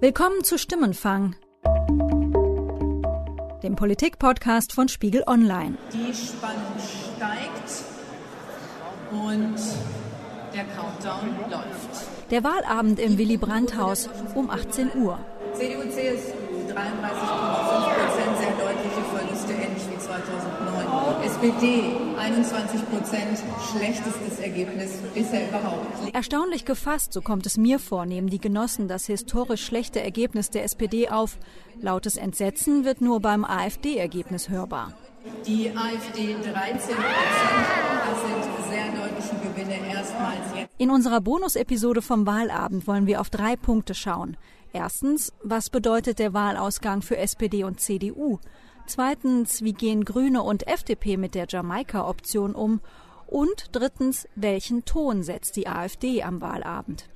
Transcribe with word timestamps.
Willkommen 0.00 0.44
zu 0.44 0.58
Stimmenfang, 0.58 1.34
dem 3.64 3.74
Politik-Podcast 3.74 4.72
von 4.72 4.88
Spiegel 4.88 5.24
Online. 5.26 5.76
Die 5.92 6.14
Spannung 6.14 6.78
steigt 6.78 7.82
und 9.10 9.56
der 10.54 10.64
Countdown 10.66 11.50
läuft. 11.50 12.30
Der 12.30 12.44
Wahlabend 12.44 13.00
im 13.00 13.18
Willy 13.18 13.38
Brandt-Haus 13.38 14.08
um 14.36 14.50
18 14.50 14.94
Uhr. 15.02 15.18
CDU, 15.54 15.80
CSU 15.80 16.38
33,5 16.68 16.76
Prozent, 17.98 18.38
sehr 18.38 18.52
deutliche 18.52 19.02
Verluste, 19.12 19.52
ähnlich 19.52 19.82
wie 19.90 19.98
2009. 19.98 21.27
SPD 21.40 21.94
21 22.18 22.90
Prozent, 22.90 23.38
schlechtestes 23.70 24.40
Ergebnis 24.40 24.98
bisher 25.14 25.48
überhaupt. 25.48 26.12
Erstaunlich 26.12 26.64
gefasst, 26.64 27.12
so 27.12 27.20
kommt 27.20 27.46
es 27.46 27.56
mir 27.56 27.78
vor, 27.78 28.06
nehmen 28.06 28.28
die 28.28 28.40
Genossen 28.40 28.88
das 28.88 29.06
historisch 29.06 29.64
schlechte 29.64 30.02
Ergebnis 30.02 30.50
der 30.50 30.64
SPD 30.64 31.08
auf. 31.10 31.38
Lautes 31.80 32.16
Entsetzen 32.16 32.84
wird 32.84 33.00
nur 33.00 33.20
beim 33.20 33.44
AfD-Ergebnis 33.44 34.48
hörbar. 34.48 34.94
Die 35.46 35.70
AfD 35.70 36.34
13 36.34 36.42
Prozent, 36.42 36.96
das 38.10 38.20
sind 38.20 38.70
sehr 38.70 38.88
deutliche 38.88 39.36
Gewinne 39.36 39.94
erstmals 39.94 40.56
jetzt. 40.56 40.74
In 40.76 40.90
unserer 40.90 41.20
Bonus-Episode 41.20 42.02
vom 42.02 42.26
Wahlabend 42.26 42.88
wollen 42.88 43.06
wir 43.06 43.20
auf 43.20 43.30
drei 43.30 43.54
Punkte 43.54 43.94
schauen. 43.94 44.36
Erstens, 44.72 45.32
was 45.44 45.70
bedeutet 45.70 46.18
der 46.18 46.34
Wahlausgang 46.34 47.00
für 47.00 47.16
SPD 47.16 47.62
und 47.62 47.78
CDU? 47.78 48.40
Zweitens, 48.88 49.62
wie 49.62 49.74
gehen 49.74 50.06
Grüne 50.06 50.42
und 50.42 50.66
FDP 50.66 51.18
mit 51.18 51.34
der 51.34 51.46
Jamaika-Option 51.46 52.54
um? 52.54 52.80
Und 53.26 53.66
drittens, 53.72 54.26
welchen 54.34 54.86
Ton 54.86 55.22
setzt 55.22 55.56
die 55.56 55.68
AfD 55.68 56.22
am 56.22 56.40
Wahlabend? 56.40 57.10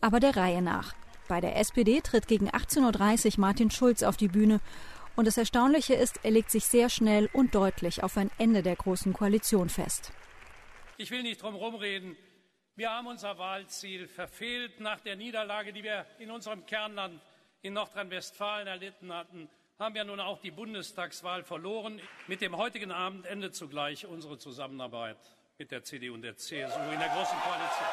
Aber 0.00 0.18
der 0.18 0.34
Reihe 0.34 0.62
nach. 0.62 0.94
Bei 1.28 1.42
der 1.42 1.58
SPD 1.58 2.00
tritt 2.00 2.26
gegen 2.26 2.48
18.30 2.48 3.34
Uhr 3.34 3.40
Martin 3.40 3.70
Schulz 3.70 4.02
auf 4.02 4.16
die 4.16 4.28
Bühne. 4.28 4.60
Und 5.14 5.26
das 5.26 5.36
Erstaunliche 5.36 5.92
ist, 5.92 6.20
er 6.22 6.30
legt 6.30 6.50
sich 6.50 6.64
sehr 6.64 6.88
schnell 6.88 7.28
und 7.34 7.54
deutlich 7.54 8.02
auf 8.02 8.16
ein 8.16 8.30
Ende 8.38 8.62
der 8.62 8.76
Großen 8.76 9.12
Koalition 9.12 9.68
fest. 9.68 10.12
Ich 10.96 11.10
will 11.10 11.22
nicht 11.22 11.42
drum 11.42 11.54
rumreden. 11.54 12.16
Wir 12.76 12.88
haben 12.88 13.08
unser 13.08 13.36
Wahlziel 13.36 14.08
verfehlt. 14.08 14.80
Nach 14.80 15.00
der 15.00 15.16
Niederlage, 15.16 15.74
die 15.74 15.84
wir 15.84 16.06
in 16.18 16.30
unserem 16.30 16.64
Kernland 16.64 17.20
in 17.60 17.74
Nordrhein-Westfalen 17.74 18.66
erlitten 18.66 19.12
hatten, 19.12 19.50
haben 19.78 19.94
wir 19.94 20.02
nun 20.02 20.18
auch 20.18 20.40
die 20.40 20.50
Bundestagswahl 20.50 21.44
verloren. 21.44 22.00
Mit 22.26 22.40
dem 22.40 22.56
heutigen 22.56 22.90
Abend 22.90 23.26
endet 23.26 23.54
zugleich 23.54 24.06
unsere 24.06 24.36
Zusammenarbeit 24.36 25.18
mit 25.56 25.70
der 25.70 25.84
CDU 25.84 26.14
und 26.14 26.22
der 26.22 26.36
CSU 26.36 26.80
in 26.92 26.98
der 26.98 27.08
Großen 27.08 27.38
Koalition. 27.38 27.86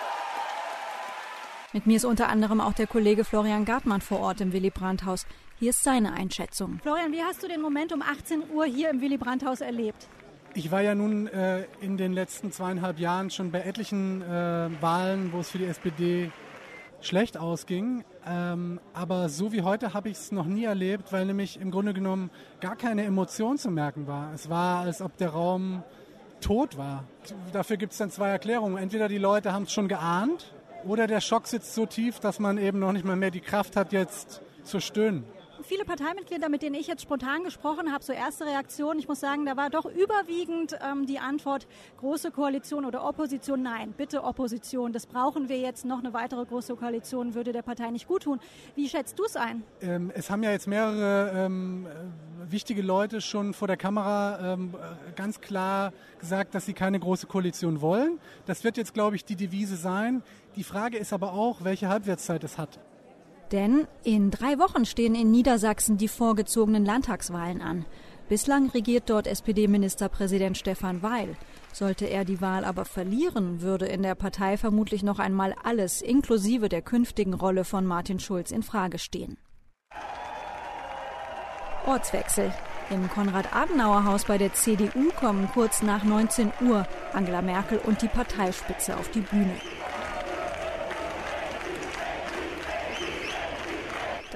Mit 1.73 1.85
mir 1.85 1.97
ist 1.97 2.05
unter 2.05 2.29
anderem 2.29 2.59
auch 2.59 2.73
der 2.73 2.87
Kollege 2.87 3.23
Florian 3.23 3.65
Gartmann 3.65 4.01
vor 4.01 4.19
Ort 4.19 4.41
im 4.41 4.51
Willy 4.51 4.71
Brandt-Haus. 4.71 5.27
Hier 5.59 5.69
ist 5.69 5.83
seine 5.83 6.13
Einschätzung. 6.13 6.79
Florian, 6.81 7.11
wie 7.11 7.21
hast 7.21 7.43
du 7.43 7.47
den 7.47 7.61
Moment 7.61 7.93
um 7.93 8.01
18 8.01 8.49
Uhr 8.49 8.65
hier 8.65 8.89
im 8.89 9.01
Willy 9.01 9.17
Brandt-Haus 9.17 9.61
erlebt? 9.61 10.07
Ich 10.55 10.71
war 10.71 10.81
ja 10.81 10.95
nun 10.95 11.27
äh, 11.27 11.67
in 11.81 11.97
den 11.97 12.13
letzten 12.13 12.51
zweieinhalb 12.51 12.97
Jahren 12.97 13.29
schon 13.29 13.51
bei 13.51 13.59
etlichen 13.59 14.23
äh, 14.23 14.25
Wahlen, 14.81 15.31
wo 15.33 15.39
es 15.41 15.51
für 15.51 15.59
die 15.59 15.65
SPD 15.65 16.31
schlecht 17.05 17.37
ausging. 17.37 18.03
Ähm, 18.27 18.79
aber 18.93 19.29
so 19.29 19.51
wie 19.51 19.61
heute 19.61 19.93
habe 19.93 20.09
ich 20.09 20.17
es 20.17 20.31
noch 20.31 20.45
nie 20.45 20.63
erlebt, 20.63 21.11
weil 21.11 21.25
nämlich 21.25 21.59
im 21.59 21.71
Grunde 21.71 21.93
genommen 21.93 22.29
gar 22.59 22.75
keine 22.75 23.03
Emotion 23.03 23.57
zu 23.57 23.69
merken 23.69 24.07
war. 24.07 24.33
Es 24.33 24.49
war, 24.49 24.81
als 24.81 25.01
ob 25.01 25.15
der 25.17 25.29
Raum 25.29 25.83
tot 26.41 26.77
war. 26.77 27.05
Dafür 27.53 27.77
gibt 27.77 27.93
es 27.93 27.97
dann 27.97 28.11
zwei 28.11 28.29
Erklärungen. 28.29 28.77
Entweder 28.77 29.07
die 29.07 29.17
Leute 29.17 29.53
haben 29.53 29.63
es 29.63 29.71
schon 29.71 29.87
geahnt 29.87 30.53
oder 30.85 31.07
der 31.07 31.21
Schock 31.21 31.47
sitzt 31.47 31.73
so 31.73 31.85
tief, 31.85 32.19
dass 32.19 32.39
man 32.39 32.57
eben 32.57 32.79
noch 32.79 32.91
nicht 32.91 33.05
mal 33.05 33.15
mehr 33.15 33.31
die 33.31 33.41
Kraft 33.41 33.75
hat, 33.75 33.91
jetzt 33.91 34.41
zu 34.63 34.79
stöhnen 34.79 35.23
viele 35.65 35.85
Parteimitglieder, 35.85 36.49
mit 36.49 36.61
denen 36.61 36.75
ich 36.75 36.87
jetzt 36.87 37.01
spontan 37.01 37.43
gesprochen 37.43 37.91
habe, 37.91 38.03
so 38.03 38.13
erste 38.13 38.45
Reaktionen, 38.45 38.99
ich 38.99 39.07
muss 39.07 39.19
sagen, 39.19 39.45
da 39.45 39.57
war 39.57 39.69
doch 39.69 39.85
überwiegend 39.85 40.77
ähm, 40.81 41.05
die 41.05 41.19
Antwort, 41.19 41.67
große 41.97 42.31
Koalition 42.31 42.85
oder 42.85 43.03
Opposition, 43.03 43.61
nein, 43.61 43.93
bitte 43.97 44.23
Opposition, 44.23 44.93
das 44.93 45.05
brauchen 45.05 45.49
wir 45.49 45.57
jetzt, 45.57 45.85
noch 45.85 45.99
eine 45.99 46.13
weitere 46.13 46.45
große 46.45 46.75
Koalition 46.75 47.33
würde 47.33 47.51
der 47.51 47.63
Partei 47.63 47.89
nicht 47.89 48.07
gut 48.07 48.23
tun. 48.23 48.39
Wie 48.75 48.87
schätzt 48.87 49.17
du 49.19 49.25
es 49.25 49.35
ein? 49.35 49.63
Ähm, 49.81 50.11
es 50.13 50.29
haben 50.29 50.43
ja 50.43 50.51
jetzt 50.51 50.67
mehrere 50.67 51.31
ähm, 51.35 51.87
wichtige 52.49 52.81
Leute 52.81 53.21
schon 53.21 53.53
vor 53.53 53.67
der 53.67 53.77
Kamera 53.77 54.53
ähm, 54.53 54.73
ganz 55.15 55.41
klar 55.41 55.93
gesagt, 56.19 56.55
dass 56.55 56.65
sie 56.65 56.73
keine 56.73 56.99
große 56.99 57.27
Koalition 57.27 57.81
wollen. 57.81 58.19
Das 58.45 58.63
wird 58.63 58.77
jetzt, 58.77 58.93
glaube 58.93 59.15
ich, 59.15 59.25
die 59.25 59.35
Devise 59.35 59.75
sein. 59.75 60.21
Die 60.55 60.63
Frage 60.63 60.97
ist 60.97 61.13
aber 61.13 61.33
auch, 61.33 61.63
welche 61.63 61.89
Halbwertszeit 61.89 62.43
es 62.43 62.57
hat. 62.57 62.79
Denn 63.55 63.87
in 64.03 64.31
drei 64.31 64.59
Wochen 64.59 64.83
stehen 64.83 65.15
in 65.15 65.31
Niedersachsen 65.31 65.95
die 65.95 66.09
vorgezogenen 66.09 66.83
Landtagswahlen 66.83 67.61
an. 67.61 67.85
Bislang 68.27 68.69
regiert 68.71 69.09
dort 69.09 69.27
SPD-Ministerpräsident 69.27 70.57
Stefan 70.57 71.01
Weil. 71.01 71.37
Sollte 71.71 72.05
er 72.05 72.25
die 72.25 72.41
Wahl 72.41 72.65
aber 72.65 72.83
verlieren, 72.83 73.61
würde 73.61 73.85
in 73.85 74.03
der 74.03 74.15
Partei 74.15 74.57
vermutlich 74.57 75.03
noch 75.03 75.19
einmal 75.19 75.55
alles, 75.63 76.01
inklusive 76.01 76.67
der 76.67 76.81
künftigen 76.81 77.33
Rolle 77.33 77.63
von 77.63 77.85
Martin 77.85 78.19
Schulz, 78.19 78.51
in 78.51 78.61
Frage 78.61 78.99
stehen. 78.99 79.37
Ortswechsel. 81.85 82.53
Im 82.89 83.09
Konrad-Adenauer-Haus 83.09 84.25
bei 84.25 84.37
der 84.37 84.53
CDU 84.53 85.11
kommen 85.17 85.47
kurz 85.53 85.81
nach 85.81 86.03
19 86.03 86.51
Uhr 86.59 86.85
Angela 87.13 87.41
Merkel 87.41 87.77
und 87.77 88.01
die 88.01 88.09
Parteispitze 88.09 88.97
auf 88.97 89.09
die 89.11 89.21
Bühne. 89.21 89.55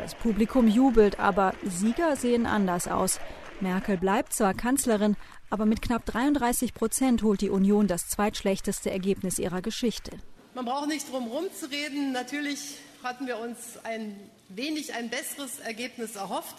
Das 0.09 0.17
Publikum 0.17 0.67
jubelt, 0.67 1.19
aber 1.19 1.53
Sieger 1.63 2.15
sehen 2.15 2.47
anders 2.47 2.87
aus. 2.87 3.19
Merkel 3.59 3.95
bleibt 3.95 4.33
zwar 4.33 4.55
Kanzlerin, 4.55 5.15
aber 5.51 5.67
mit 5.67 5.83
knapp 5.83 6.03
33 6.07 6.73
Prozent 6.73 7.21
holt 7.21 7.41
die 7.41 7.51
Union 7.51 7.85
das 7.85 8.07
zweitschlechteste 8.07 8.89
Ergebnis 8.89 9.37
ihrer 9.37 9.61
Geschichte. 9.61 10.09
Man 10.55 10.65
braucht 10.65 10.87
nicht 10.87 11.11
drum 11.11 11.25
herum 11.25 11.45
zu 11.53 11.69
reden. 11.69 12.11
Natürlich 12.11 12.77
hatten 13.03 13.27
wir 13.27 13.37
uns 13.37 13.77
ein 13.83 14.19
wenig 14.47 14.95
ein 14.95 15.11
besseres 15.11 15.59
Ergebnis 15.59 16.15
erhofft. 16.15 16.55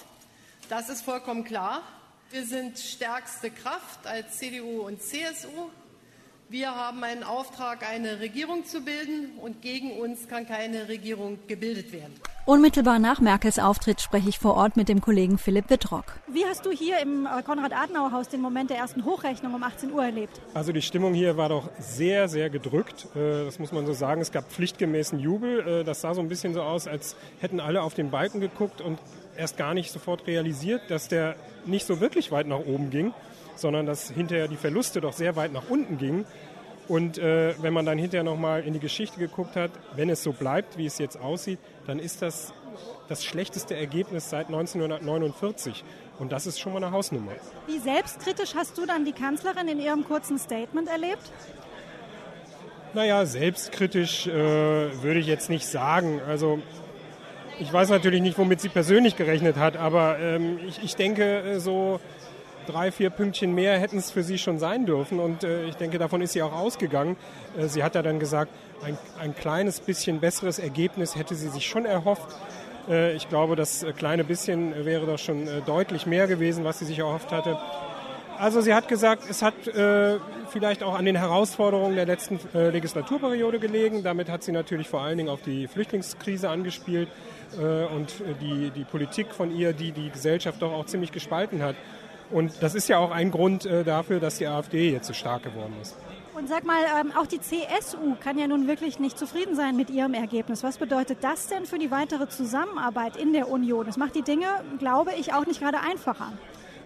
Das 0.69 0.88
ist 0.88 1.03
vollkommen 1.03 1.43
klar. 1.43 1.82
Wir 2.31 2.47
sind 2.47 2.78
stärkste 2.78 3.50
Kraft 3.50 4.06
als 4.06 4.38
CDU 4.38 4.82
und 4.82 5.03
CSU. 5.03 5.71
Wir 6.50 6.75
haben 6.75 7.05
einen 7.05 7.22
Auftrag, 7.22 7.88
eine 7.88 8.19
Regierung 8.19 8.65
zu 8.65 8.81
bilden 8.81 9.38
und 9.41 9.62
gegen 9.62 9.93
uns 10.00 10.27
kann 10.27 10.49
keine 10.49 10.88
Regierung 10.88 11.38
gebildet 11.47 11.93
werden. 11.93 12.12
Unmittelbar 12.44 12.99
nach 12.99 13.21
Merkels 13.21 13.61
Auftritt 13.61 14.00
spreche 14.00 14.28
ich 14.28 14.41
vor 14.41 14.56
Ort 14.56 14.77
mit 14.77 14.88
dem 14.88 15.00
Kollegen 15.00 15.38
Philipp 15.38 15.71
Wittrock. 15.71 16.06
Wie 16.27 16.44
hast 16.44 16.66
du 16.66 16.72
hier 16.72 16.99
im 16.99 17.25
äh, 17.25 17.44
Konrad-Adenauer-Haus 17.44 18.31
den 18.31 18.41
Moment 18.41 18.71
der 18.71 18.78
ersten 18.78 19.05
Hochrechnung 19.05 19.55
um 19.55 19.62
18 19.62 19.93
Uhr 19.93 20.03
erlebt? 20.03 20.41
Also 20.53 20.72
die 20.72 20.83
Stimmung 20.83 21.15
hier 21.15 21.37
war 21.37 21.50
doch 21.50 21.71
sehr, 21.78 22.27
sehr 22.27 22.50
gedrückt. 22.50 23.06
Äh, 23.15 23.44
das 23.44 23.61
muss 23.61 23.71
man 23.71 23.87
so 23.87 23.93
sagen. 23.93 24.21
Es 24.21 24.32
gab 24.32 24.50
pflichtgemäßen 24.50 25.21
Jubel. 25.21 25.61
Äh, 25.61 25.84
das 25.84 26.00
sah 26.00 26.15
so 26.15 26.21
ein 26.21 26.28
bisschen 26.28 26.53
so 26.53 26.62
aus, 26.62 26.88
als 26.88 27.15
hätten 27.38 27.61
alle 27.61 27.81
auf 27.81 27.94
den 27.94 28.11
Balken 28.11 28.41
geguckt 28.41 28.81
und 28.81 28.99
erst 29.37 29.56
gar 29.56 29.72
nicht 29.72 29.93
sofort 29.93 30.27
realisiert, 30.27 30.82
dass 30.88 31.06
der 31.06 31.37
nicht 31.65 31.87
so 31.87 32.00
wirklich 32.00 32.32
weit 32.32 32.49
nach 32.49 32.59
oben 32.59 32.91
ging 32.91 33.15
sondern 33.60 33.87
dass 33.87 34.10
hinterher 34.10 34.48
die 34.48 34.56
Verluste 34.56 35.00
doch 35.00 35.12
sehr 35.12 35.37
weit 35.37 35.53
nach 35.53 35.69
unten 35.69 35.98
gingen. 35.98 36.25
Und 36.88 37.19
äh, 37.19 37.54
wenn 37.62 37.72
man 37.72 37.87
dann 37.87 37.98
hinterher 37.98 38.25
nochmal 38.25 38.65
in 38.65 38.72
die 38.72 38.81
Geschichte 38.81 39.19
geguckt 39.19 39.54
hat, 39.54 39.71
wenn 39.94 40.10
es 40.10 40.22
so 40.22 40.32
bleibt, 40.32 40.76
wie 40.76 40.87
es 40.87 40.98
jetzt 40.98 41.21
aussieht, 41.21 41.60
dann 41.87 41.99
ist 41.99 42.22
das 42.22 42.53
das 43.09 43.25
schlechteste 43.25 43.76
Ergebnis 43.76 44.31
seit 44.31 44.47
1949. 44.47 45.84
Und 46.19 46.32
das 46.32 46.47
ist 46.47 46.60
schon 46.60 46.72
mal 46.72 46.82
eine 46.82 46.93
Hausnummer. 46.93 47.32
Wie 47.66 47.78
selbstkritisch 47.78 48.54
hast 48.54 48.78
du 48.78 48.87
dann 48.87 49.04
die 49.04 49.12
Kanzlerin 49.12 49.69
in 49.69 49.81
ihrem 49.81 50.04
kurzen 50.04 50.38
Statement 50.38 50.88
erlebt? 50.88 51.32
Naja, 52.94 53.25
selbstkritisch 53.25 54.26
äh, 54.26 54.32
würde 54.32 55.20
ich 55.20 55.26
jetzt 55.26 55.49
nicht 55.49 55.66
sagen. 55.66 56.20
Also 56.26 56.60
ich 57.58 57.73
weiß 57.73 57.88
natürlich 57.90 58.20
nicht, 58.20 58.38
womit 58.38 58.61
sie 58.61 58.69
persönlich 58.69 59.17
gerechnet 59.17 59.56
hat, 59.56 59.76
aber 59.76 60.19
ähm, 60.19 60.58
ich, 60.67 60.82
ich 60.82 60.96
denke, 60.96 61.40
äh, 61.43 61.61
so 61.61 62.00
drei, 62.70 62.93
vier 62.93 63.11
Pünktchen 63.11 63.55
mehr 63.55 63.78
hätten 63.78 63.99
es 63.99 64.11
für 64.11 64.22
sie 64.22 64.38
schon 64.38 64.58
sein 64.58 64.87
dürfen. 64.87 65.20
Und 65.20 65.44
äh, 65.44 65.64
ich 65.64 65.76
denke, 65.76 65.99
davon 65.99 66.22
ist 66.22 66.32
sie 66.32 66.43
auch 66.43 66.52
ausgegangen. 66.52 67.17
Äh, 67.58 67.67
sie 67.67 67.82
hat 67.82 67.94
ja 67.94 68.02
dann 68.02 68.19
gesagt, 68.19 68.52
ein, 68.84 68.96
ein 69.19 69.34
kleines 69.34 69.81
bisschen 69.81 70.20
besseres 70.20 70.58
Ergebnis 70.58 71.17
hätte 71.17 71.34
sie 71.34 71.49
sich 71.49 71.67
schon 71.67 71.84
erhofft. 71.84 72.28
Äh, 72.88 73.14
ich 73.14 73.28
glaube, 73.28 73.56
das 73.56 73.82
äh, 73.82 73.93
kleine 73.93 74.25
bisschen 74.25 74.84
wäre 74.84 75.06
doch 75.06 75.19
schon 75.19 75.46
äh, 75.46 75.61
deutlich 75.62 76.06
mehr 76.06 76.26
gewesen, 76.26 76.64
was 76.64 76.78
sie 76.78 76.84
sich 76.84 76.99
erhofft 76.99 77.32
hatte. 77.32 77.58
Also 78.38 78.62
sie 78.62 78.73
hat 78.73 78.88
gesagt, 78.88 79.25
es 79.28 79.43
hat 79.43 79.66
äh, 79.69 80.16
vielleicht 80.49 80.82
auch 80.82 80.94
an 80.94 81.05
den 81.05 81.16
Herausforderungen 81.16 81.94
der 81.94 82.06
letzten 82.06 82.40
Legislaturperiode 82.55 83.58
gelegen. 83.58 84.02
Damit 84.02 84.31
hat 84.31 84.43
sie 84.43 84.50
natürlich 84.50 84.88
vor 84.88 85.02
allen 85.02 85.19
Dingen 85.19 85.28
auf 85.28 85.43
die 85.43 85.69
Flüchtlingskrise 85.69 86.49
angespielt 86.49 87.08
und 87.94 88.14
die, 88.40 88.70
die 88.70 88.84
Politik 88.84 89.34
von 89.34 89.55
ihr, 89.55 89.75
die 89.75 89.93
die 89.93 90.08
Gesellschaft 90.08 90.62
doch 90.62 90.73
auch 90.73 90.87
ziemlich 90.87 91.12
gespalten 91.12 91.62
hat. 91.62 91.76
Und 92.31 92.62
das 92.62 92.75
ist 92.75 92.88
ja 92.88 92.99
auch 92.99 93.11
ein 93.11 93.31
Grund 93.31 93.67
äh, 93.67 93.85
dafür, 93.85 94.21
dass 94.21 94.38
die 94.38 94.47
AfD 94.47 94.91
jetzt 94.91 95.06
so 95.06 95.12
stark 95.12 95.43
geworden 95.43 95.75
ist. 95.81 95.97
Und 96.35 96.49
sag 96.49 96.65
mal, 96.65 96.81
ähm, 97.00 97.12
auch 97.21 97.27
die 97.27 97.41
CSU 97.41 98.17
kann 98.23 98.38
ja 98.38 98.47
nun 98.47 98.69
wirklich 98.69 98.99
nicht 98.99 99.19
zufrieden 99.19 99.56
sein 99.56 99.77
mit 99.77 99.91
ihrem 99.91 100.15
Ergebnis. 100.15 100.62
Was 100.62 100.79
bedeutet 100.79 101.19
das 101.23 101.49
denn 101.49 101.67
für 101.67 101.79
die 101.79 101.91
weitere 101.91 102.29
Zusammenarbeit 102.29 103.17
in 103.17 103.32
der 103.32 103.49
Union? 103.49 103.85
Das 103.85 103.97
macht 103.97 104.15
die 104.15 104.23
Dinge, 104.23 104.47
glaube 104.79 105.11
ich, 105.19 105.35
auch 105.35 105.44
nicht 105.44 105.61
gerade 105.61 105.81
einfacher. 105.81 106.32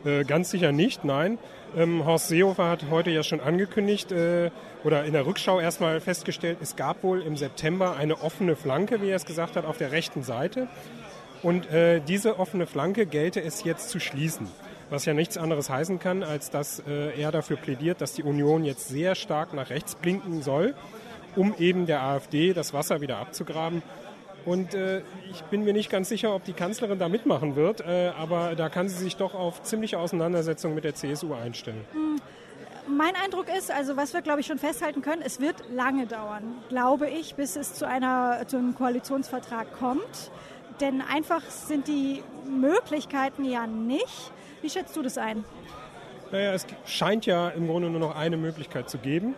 Äh, 0.04 0.24
ganz 0.24 0.50
sicher 0.50 0.72
nicht, 0.72 1.04
nein. 1.04 1.38
Ähm, 1.76 2.04
Horst 2.04 2.28
Seehofer 2.28 2.68
hat 2.68 2.86
heute 2.90 3.10
ja 3.10 3.22
schon 3.22 3.40
angekündigt 3.40 4.12
äh, 4.12 4.50
oder 4.82 5.04
in 5.04 5.12
der 5.12 5.26
Rückschau 5.26 5.60
erstmal 5.60 6.00
festgestellt, 6.00 6.58
es 6.60 6.76
gab 6.76 7.02
wohl 7.02 7.22
im 7.22 7.36
September 7.36 7.96
eine 7.96 8.22
offene 8.22 8.54
Flanke, 8.54 9.00
wie 9.02 9.08
er 9.08 9.16
es 9.16 9.24
gesagt 9.24 9.56
hat, 9.56 9.64
auf 9.64 9.78
der 9.78 9.92
rechten 9.92 10.22
Seite. 10.22 10.68
Und 11.42 11.70
äh, 11.70 12.00
diese 12.00 12.38
offene 12.38 12.66
Flanke 12.66 13.06
gelte 13.06 13.42
es 13.42 13.64
jetzt 13.64 13.90
zu 13.90 14.00
schließen. 14.00 14.48
Was 14.90 15.04
ja 15.04 15.14
nichts 15.14 15.36
anderes 15.36 15.70
heißen 15.70 15.98
kann, 15.98 16.22
als 16.22 16.50
dass 16.50 16.80
äh, 16.80 17.20
er 17.20 17.32
dafür 17.32 17.56
plädiert, 17.56 18.00
dass 18.00 18.12
die 18.12 18.22
Union 18.22 18.64
jetzt 18.64 18.88
sehr 18.88 19.14
stark 19.14 19.54
nach 19.54 19.70
rechts 19.70 19.94
blinken 19.94 20.42
soll, 20.42 20.74
um 21.36 21.54
eben 21.58 21.86
der 21.86 22.02
AfD 22.02 22.52
das 22.52 22.72
Wasser 22.72 23.00
wieder 23.00 23.18
abzugraben 23.18 23.82
und 24.44 24.74
äh, 24.74 25.02
ich 25.30 25.42
bin 25.44 25.64
mir 25.64 25.72
nicht 25.72 25.90
ganz 25.90 26.08
sicher, 26.08 26.34
ob 26.34 26.44
die 26.44 26.52
Kanzlerin 26.52 26.98
da 26.98 27.08
mitmachen 27.08 27.56
wird, 27.56 27.80
äh, 27.80 28.12
aber 28.18 28.54
da 28.54 28.68
kann 28.68 28.88
sie 28.88 29.02
sich 29.02 29.16
doch 29.16 29.34
auf 29.34 29.62
ziemliche 29.62 29.98
Auseinandersetzungen 29.98 30.74
mit 30.74 30.84
der 30.84 30.94
CSU 30.94 31.34
einstellen. 31.34 31.84
Hm. 31.92 32.20
Mein 32.86 33.14
Eindruck 33.16 33.46
ist, 33.48 33.70
also 33.70 33.96
was 33.96 34.12
wir 34.12 34.20
glaube 34.20 34.40
ich 34.40 34.46
schon 34.46 34.58
festhalten 34.58 35.00
können, 35.00 35.22
es 35.24 35.40
wird 35.40 35.56
lange 35.70 36.06
dauern, 36.06 36.54
glaube 36.68 37.08
ich, 37.08 37.34
bis 37.34 37.56
es 37.56 37.72
zu, 37.72 37.88
einer, 37.88 38.46
zu 38.46 38.58
einem 38.58 38.74
Koalitionsvertrag 38.74 39.72
kommt. 39.78 40.30
Denn 40.80 41.00
einfach 41.00 41.42
sind 41.48 41.88
die 41.88 42.22
Möglichkeiten 42.46 43.44
ja 43.44 43.66
nicht. 43.66 44.32
Wie 44.64 44.70
schätzt 44.70 44.96
du 44.96 45.02
das 45.02 45.18
ein? 45.18 45.44
Naja, 46.32 46.54
es 46.54 46.66
scheint 46.86 47.26
ja 47.26 47.50
im 47.50 47.66
Grunde 47.66 47.90
nur 47.90 48.00
noch 48.00 48.16
eine 48.16 48.38
Möglichkeit 48.38 48.88
zu 48.88 48.96
geben. 48.96 49.34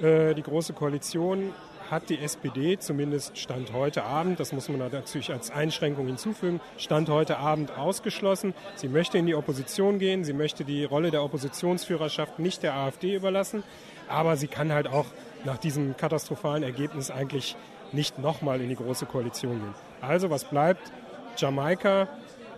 Äh, 0.00 0.36
die 0.36 0.42
Große 0.42 0.72
Koalition 0.72 1.52
hat 1.90 2.08
die 2.10 2.18
SPD 2.20 2.78
zumindest 2.78 3.36
Stand 3.36 3.72
heute 3.72 4.04
Abend, 4.04 4.38
das 4.38 4.52
muss 4.52 4.68
man 4.68 4.78
natürlich 4.78 5.32
als 5.32 5.50
Einschränkung 5.50 6.06
hinzufügen, 6.06 6.60
Stand 6.76 7.08
heute 7.08 7.38
Abend 7.38 7.76
ausgeschlossen. 7.76 8.54
Sie 8.76 8.86
möchte 8.86 9.18
in 9.18 9.26
die 9.26 9.34
Opposition 9.34 9.98
gehen, 9.98 10.22
sie 10.22 10.32
möchte 10.32 10.64
die 10.64 10.84
Rolle 10.84 11.10
der 11.10 11.24
Oppositionsführerschaft 11.24 12.38
nicht 12.38 12.62
der 12.62 12.74
AfD 12.74 13.16
überlassen, 13.16 13.64
aber 14.08 14.36
sie 14.36 14.46
kann 14.46 14.72
halt 14.72 14.86
auch 14.86 15.06
nach 15.44 15.58
diesem 15.58 15.96
katastrophalen 15.96 16.62
Ergebnis 16.62 17.10
eigentlich 17.10 17.56
nicht 17.90 18.20
nochmal 18.20 18.60
in 18.60 18.68
die 18.68 18.76
Große 18.76 19.06
Koalition 19.06 19.58
gehen. 19.58 19.74
Also 20.02 20.30
was 20.30 20.44
bleibt? 20.44 20.92
Jamaika, 21.36 22.06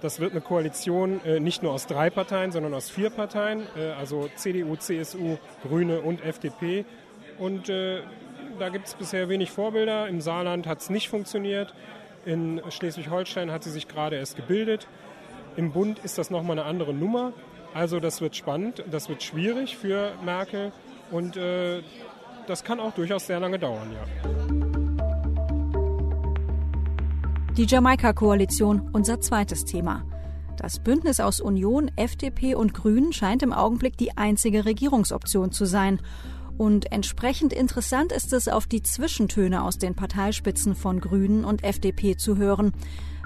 das 0.01 0.21
wird 0.21 0.33
eine 0.33 0.41
Koalition 0.41 1.25
äh, 1.25 1.41
nicht 1.41 1.63
nur 1.63 1.73
aus 1.73 1.87
drei 1.87 2.11
Parteien, 2.11 2.53
sondern 2.53 2.75
aus 2.75 2.91
vier 2.91 3.11
Parteien, 3.11 3.67
äh, 3.77 3.91
also 3.91 4.29
CDU, 4.35 4.77
CSU, 4.77 5.37
Grüne 5.63 6.01
und 6.01 6.23
FDP. 6.25 6.85
Und 7.39 7.69
äh, 7.69 8.01
da 8.59 8.69
gibt 8.69 8.87
es 8.87 8.95
bisher 8.95 9.29
wenig 9.29 9.51
Vorbilder. 9.51 10.09
Im 10.09 10.21
Saarland 10.21 10.67
hat 10.67 10.81
es 10.81 10.91
nicht 10.91 11.09
funktioniert. 11.09 11.75
In 12.25 12.61
Schleswig-Holstein 12.69 13.51
hat 13.51 13.65
sie 13.65 13.71
sich 13.71 13.89
gerade 13.89 14.17
erst 14.17 14.37
gebildet. 14.37 14.87
Im 15.57 15.73
Bund 15.73 15.99
ist 16.01 16.19
das 16.19 16.31
nochmal 16.31 16.59
eine 16.59 16.67
andere 16.67 16.93
Nummer. 16.93 17.33
Also 17.75 18.01
das 18.01 18.21
wird 18.21 18.35
spannend, 18.35 18.85
das 18.91 19.09
wird 19.09 19.23
schwierig 19.23 19.77
für 19.77 20.13
Merkel 20.25 20.73
und 21.11 21.37
äh, 21.37 21.83
das 22.47 22.65
kann 22.65 22.81
auch 22.81 22.93
durchaus 22.93 23.27
sehr 23.27 23.39
lange 23.39 23.59
dauern, 23.59 23.93
ja. 23.93 24.40
Die 27.61 27.67
Jamaika-Koalition, 27.67 28.89
unser 28.95 29.21
zweites 29.21 29.67
Thema. 29.67 30.07
Das 30.57 30.79
Bündnis 30.79 31.21
aus 31.21 31.41
Union, 31.41 31.91
FDP 31.95 32.55
und 32.55 32.73
Grünen 32.73 33.13
scheint 33.13 33.43
im 33.43 33.53
Augenblick 33.53 33.99
die 33.99 34.17
einzige 34.17 34.65
Regierungsoption 34.65 35.53
zu 35.53 35.67
sein. 35.67 36.01
Und 36.57 36.91
entsprechend 36.91 37.53
interessant 37.53 38.13
ist 38.13 38.33
es, 38.33 38.49
auf 38.49 38.67
die 38.67 38.83
Zwischentöne 38.83 39.63
aus 39.63 39.77
den 39.77 39.95
Parteispitzen 39.95 40.75
von 40.75 41.01
Grünen 41.01 41.45
und 41.45 41.63
FDP 41.63 42.17
zu 42.17 42.39
hören. 42.39 42.73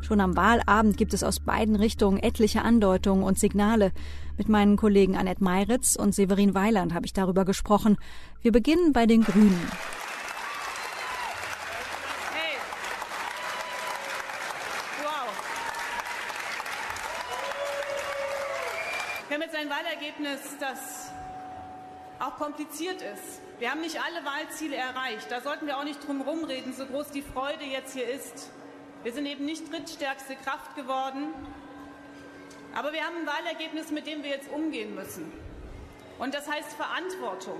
Schon 0.02 0.20
am 0.20 0.36
Wahlabend 0.36 0.96
gibt 0.96 1.14
es 1.14 1.22
aus 1.22 1.38
beiden 1.38 1.76
Richtungen 1.76 2.18
etliche 2.18 2.62
Andeutungen 2.62 3.22
und 3.22 3.38
Signale. 3.38 3.92
Mit 4.36 4.48
meinen 4.48 4.76
Kollegen 4.76 5.16
Annette 5.16 5.44
Meiritz 5.44 5.94
und 5.94 6.12
Severin 6.12 6.54
Weiland 6.54 6.92
habe 6.92 7.06
ich 7.06 7.12
darüber 7.12 7.44
gesprochen. 7.44 7.98
Wir 8.42 8.50
beginnen 8.50 8.92
bei 8.92 9.06
den 9.06 9.22
Grünen. 9.22 9.60
Wir 19.34 19.40
haben 19.40 19.50
jetzt 19.50 19.60
ein 19.60 19.68
Wahlergebnis, 19.68 20.40
das 20.60 21.10
auch 22.20 22.36
kompliziert 22.36 23.02
ist. 23.02 23.42
Wir 23.58 23.68
haben 23.68 23.80
nicht 23.80 24.00
alle 24.00 24.24
Wahlziele 24.24 24.76
erreicht. 24.76 25.28
Da 25.28 25.40
sollten 25.40 25.66
wir 25.66 25.76
auch 25.76 25.82
nicht 25.82 26.06
drum 26.06 26.20
rumreden, 26.20 26.72
so 26.72 26.86
groß 26.86 27.10
die 27.10 27.22
Freude 27.22 27.64
jetzt 27.64 27.94
hier 27.94 28.08
ist. 28.08 28.52
Wir 29.02 29.12
sind 29.12 29.26
eben 29.26 29.44
nicht 29.44 29.72
drittstärkste 29.72 30.36
Kraft 30.36 30.76
geworden. 30.76 31.34
Aber 32.76 32.92
wir 32.92 33.02
haben 33.02 33.16
ein 33.16 33.26
Wahlergebnis, 33.26 33.90
mit 33.90 34.06
dem 34.06 34.22
wir 34.22 34.30
jetzt 34.30 34.48
umgehen 34.52 34.94
müssen. 34.94 35.32
Und 36.20 36.32
das 36.32 36.48
heißt 36.48 36.72
Verantwortung. 36.74 37.58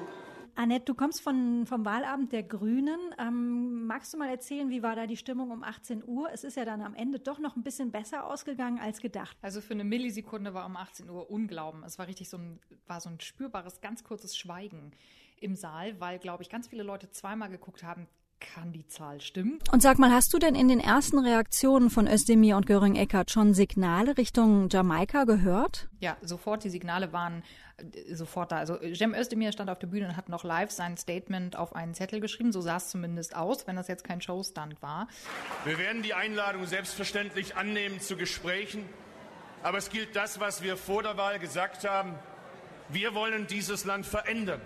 Annette, 0.55 0.85
du 0.85 0.95
kommst 0.95 1.23
von, 1.23 1.67
vom 1.67 1.85
Wahlabend 1.85 2.31
der 2.31 2.45
Grünen. 2.45 3.01
Ähm, 3.19 3.74
magst 3.87 4.13
du 4.13 4.19
mal 4.19 4.29
erzählen, 4.29 4.71
wie 4.71 4.83
war 4.83 4.97
da 4.97 5.07
die 5.07 5.17
Stimmung 5.17 5.51
um 5.51 5.63
18 5.63 6.03
Uhr? 6.07 6.31
Es 6.33 6.45
ist 6.45 6.57
ja 6.57 6.65
dann 6.65 6.83
am 6.83 6.95
Ende 6.95 7.19
doch 7.19 7.39
noch 7.39 7.57
ein 7.57 7.63
bisschen 7.63 7.91
besser 7.91 8.27
ausgegangen 8.27 8.79
als 8.79 9.01
gedacht. 9.01 9.37
Also 9.43 9.61
für 9.61 9.75
eine 9.75 9.85
Millisekunde 9.85 10.55
war 10.55 10.67
um 10.67 10.77
18 10.77 11.09
Uhr 11.09 11.31
Unglauben. 11.31 11.83
Es 11.85 11.99
war 11.99 12.07
richtig 12.07 12.29
so 12.29 12.39
ein, 12.39 12.61
war 12.87 13.01
so 13.01 13.09
ein 13.09 13.21
spürbares, 13.21 13.81
ganz 13.81 14.05
kurzes 14.05 14.37
Schweigen 14.37 14.93
im 15.41 15.55
Saal, 15.55 16.01
weil, 16.01 16.19
glaube 16.19 16.43
ich, 16.43 16.49
ganz 16.49 16.69
viele 16.69 16.83
Leute 16.83 17.11
zweimal 17.11 17.51
geguckt 17.51 17.83
haben, 17.83 18.07
kann 18.41 18.73
die 18.73 18.87
Zahl 18.87 19.21
stimmen. 19.21 19.59
Und 19.73 19.83
sag 19.83 19.99
mal, 19.99 20.13
hast 20.13 20.33
du 20.33 20.39
denn 20.39 20.55
in 20.55 20.69
den 20.69 20.81
ersten 20.81 21.19
Reaktionen 21.19 21.91
von 21.91 22.07
Özdemir 22.07 22.57
und 22.57 22.67
Göring-Eckardt 22.67 23.31
schon 23.31 23.55
Signale 23.55 24.17
Richtung 24.17 24.69
Jamaika 24.69 25.25
gehört? 25.25 25.89
Ja, 26.01 26.17
sofort. 26.23 26.65
Die 26.65 26.71
Signale 26.71 27.13
waren 27.13 27.43
äh, 27.77 28.15
sofort 28.15 28.53
da. 28.53 28.59
Also 28.59 28.81
Jem 28.83 29.15
Özdemir 29.15 29.53
stand 29.53 29.71
auf 29.71 29.79
der 29.79 29.87
Bühne 29.87 30.09
und 30.09 30.17
hat 30.17 30.29
noch 30.29 30.45
live 30.45 30.71
sein 30.71 30.97
Statement 30.97 31.57
auf 31.57 31.75
einen 31.75 31.95
Zettel 31.95 32.21
geschrieben. 32.21 32.53
So 32.53 32.61
sah 32.61 32.77
es 32.77 32.89
zumindest 32.89 33.35
aus, 33.37 33.67
wenn 33.67 33.77
das 33.77 33.89
jetzt 33.89 34.05
kein 34.05 34.21
Showstand 34.21 34.83
war. 34.83 35.09
Wir 35.65 35.79
werden 35.79 36.03
die 36.03 36.15
Einladung 36.15 36.67
selbstverständlich 36.67 37.57
annehmen 37.57 38.01
zu 38.01 38.17
Gesprächen. 38.17 38.85
Aber 39.63 39.79
es 39.79 39.89
gilt 39.89 40.15
das, 40.15 40.41
was 40.41 40.63
wir 40.63 40.77
vor 40.77 41.03
der 41.03 41.17
Wahl 41.17 41.39
gesagt 41.39 41.89
haben. 41.89 42.15
Wir 42.91 43.15
wollen 43.15 43.47
dieses 43.47 43.87
Land 43.87 44.05
verändern. 44.05 44.61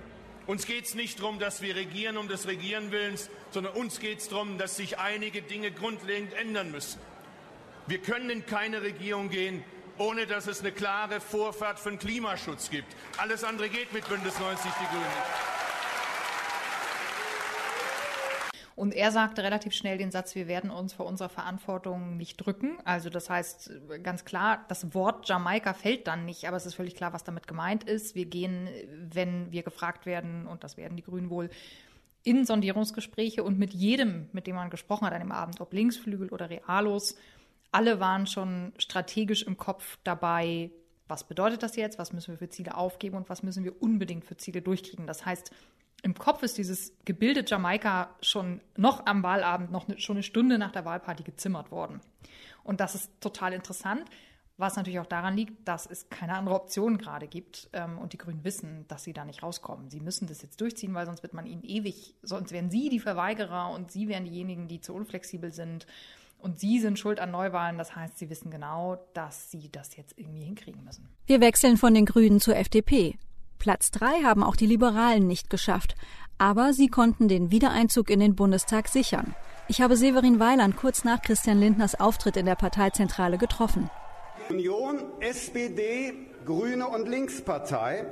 Uns 0.49 0.65
geht 0.65 0.87
es 0.87 0.95
nicht 0.95 1.21
darum, 1.21 1.39
dass 1.39 1.61
wir 1.61 1.77
regieren 1.77 2.17
um 2.17 2.27
des 2.27 2.47
Regieren 2.47 2.91
Willens, 2.91 3.29
sondern 3.50 3.75
uns 3.75 4.00
geht 4.00 4.21
es 4.21 4.31
darum, 4.31 4.56
dass 4.56 4.77
sich 4.77 4.99
einige 4.99 5.43
Dinge 5.43 5.71
grundlegend 5.71 6.33
ändern 6.33 6.71
müssen. 6.71 6.99
Wir 7.87 7.99
können 7.99 8.31
in 8.31 8.46
keine 8.46 8.81
Regierung 8.81 9.29
gehen, 9.29 9.63
ohne 9.99 10.27
dass 10.27 10.46
es 10.46 10.61
eine 10.61 10.72
klare 10.72 11.20
Vorfahrt 11.20 11.79
für 11.79 11.91
den 11.91 11.99
Klimaschutz 11.99 12.70
gibt. 12.70 12.96
Alles 13.19 13.44
andere 13.44 13.69
geht 13.69 13.93
mit 13.93 14.08
Bündnis 14.08 14.39
90 14.39 14.63
Die 14.65 14.87
Grünen 14.87 15.57
Und 18.79 18.94
er 18.94 19.11
sagte 19.11 19.43
relativ 19.43 19.73
schnell 19.73 19.99
den 19.99 20.13
Satz, 20.13 20.37
wir 20.37 20.47
werden 20.47 20.70
uns 20.70 20.93
vor 20.93 21.05
unserer 21.05 21.29
Verantwortung 21.29 22.17
nicht 22.17 22.37
drücken. 22.37 22.79
Also 22.85 23.11
das 23.11 23.29
heißt 23.29 23.73
ganz 24.05 24.25
klar, 24.25 24.65
das 24.69 24.94
Wort 24.94 25.29
Jamaika 25.29 25.75
fällt 25.75 26.06
dann 26.06 26.25
nicht, 26.25 26.47
aber 26.47 26.56
es 26.56 26.65
ist 26.65 26.75
völlig 26.75 26.94
klar, 26.94 27.13
was 27.13 27.25
damit 27.25 27.49
gemeint 27.49 27.82
ist. 27.82 28.15
Wir 28.15 28.27
gehen, 28.27 28.69
wenn 29.13 29.51
wir 29.51 29.65
gefragt 29.65 30.06
werden, 30.06 30.47
und 30.47 30.63
das 30.63 30.77
werden 30.77 30.97
die 30.97 31.03
Grünen 31.03 31.29
wohl, 31.29 31.51
in 32.23 32.44
Sondierungsgespräche 32.44 33.43
und 33.43 33.58
mit 33.58 33.75
jedem, 33.75 34.29
mit 34.31 34.47
dem 34.47 34.55
man 34.55 34.70
gesprochen 34.70 35.06
hat 35.08 35.13
an 35.13 35.23
dem 35.23 35.32
Abend, 35.32 35.61
ob 35.61 35.73
Linksflügel 35.73 36.29
oder 36.29 36.49
Realos, 36.49 37.17
alle 37.73 37.99
waren 37.99 38.29
schon 38.29 38.73
strategisch 38.79 39.43
im 39.43 39.56
Kopf 39.56 39.99
dabei, 40.05 40.70
was 41.08 41.25
bedeutet 41.25 41.65
das 41.65 41.75
jetzt, 41.75 41.99
was 41.99 42.13
müssen 42.13 42.31
wir 42.35 42.39
für 42.39 42.49
Ziele 42.49 42.77
aufgeben 42.77 43.17
und 43.17 43.29
was 43.29 43.43
müssen 43.43 43.65
wir 43.65 43.82
unbedingt 43.82 44.25
für 44.25 44.37
Ziele 44.37 44.63
durchkriegen. 44.63 45.08
Das 45.08 45.27
heißt, 45.27 45.51
im 46.02 46.14
Kopf 46.14 46.43
ist 46.43 46.58
dieses 46.58 46.93
Gebilde 47.05 47.44
Jamaika 47.46 48.14
schon 48.20 48.60
noch 48.76 49.06
am 49.06 49.22
Wahlabend, 49.22 49.70
noch 49.70 49.88
ne, 49.88 49.98
schon 49.98 50.17
eine 50.17 50.22
Stunde 50.22 50.58
nach 50.58 50.70
der 50.70 50.84
Wahlparty 50.84 51.24
gezimmert 51.24 51.70
worden. 51.70 52.00
Und 52.62 52.81
das 52.81 52.94
ist 52.94 53.10
total 53.20 53.52
interessant, 53.52 54.05
was 54.56 54.76
natürlich 54.76 55.00
auch 55.00 55.06
daran 55.06 55.36
liegt, 55.36 55.67
dass 55.67 55.86
es 55.86 56.08
keine 56.10 56.34
andere 56.34 56.55
Option 56.55 56.98
gerade 56.98 57.28
gibt 57.28 57.69
ähm, 57.72 57.98
und 57.98 58.12
die 58.12 58.19
Grünen 58.19 58.44
wissen, 58.44 58.84
dass 58.88 59.05
sie 59.05 59.12
da 59.12 59.24
nicht 59.24 59.43
rauskommen. 59.43 59.90
Sie 59.90 60.00
müssen 60.00 60.26
das 60.26 60.43
jetzt 60.43 60.60
durchziehen, 60.60 60.94
weil 60.94 61.06
sonst 61.06 61.22
wird 61.22 61.34
man 61.34 61.46
ihnen 61.46 61.62
ewig, 61.62 62.14
sonst 62.22 62.52
wären 62.52 62.70
sie 62.70 62.88
die 62.88 63.00
Verweigerer 63.00 63.70
und 63.70 63.90
sie 63.90 64.08
wären 64.08 64.24
diejenigen, 64.24 64.69
die 64.69 64.81
zu 64.81 64.94
unflexibel 64.94 65.52
sind. 65.52 65.86
Und 66.40 66.60
sie 66.60 66.78
sind 66.78 67.00
schuld 67.00 67.19
an 67.19 67.32
Neuwahlen. 67.32 67.78
Das 67.78 67.96
heißt, 67.96 68.17
sie 68.17 68.31
wissen 68.31 68.50
genau, 68.50 69.05
dass 69.12 69.50
sie 69.50 69.70
das 69.72 69.96
jetzt 69.96 70.17
irgendwie 70.17 70.44
hinkriegen 70.44 70.84
müssen. 70.84 71.08
Wir 71.26 71.40
wechseln 71.40 71.76
von 71.76 71.94
den 71.94 72.06
Grünen 72.06 72.38
zur 72.38 72.56
FDP. 72.56 73.19
Platz 73.58 73.91
drei 73.91 74.22
haben 74.22 74.43
auch 74.43 74.56
die 74.56 74.67
Liberalen 74.67 75.27
nicht 75.27 75.50
geschafft, 75.50 75.96
aber 76.38 76.72
sie 76.72 76.88
konnten 76.88 77.29
den 77.29 77.50
Wiedereinzug 77.50 78.10
in 78.10 78.20
den 78.20 78.36
Bundestag 78.36 78.88
sichern. 78.88 79.34
Ich 79.69 79.81
habe 79.82 79.96
Severin 79.96 80.41
Weiland 80.41 80.77
kurz 80.77 81.05
nach 81.05 81.20
Christian 81.20 81.60
Lindners 81.60 81.98
Auftritt 81.98 82.36
in 82.36 82.46
der 82.46 82.55
Parteizentrale 82.55 83.36
getroffen. 83.36 83.91
Union, 84.48 85.00
SPD, 85.20 86.15
Grüne 86.46 86.88
und 86.88 87.06
Linkspartei 87.06 88.06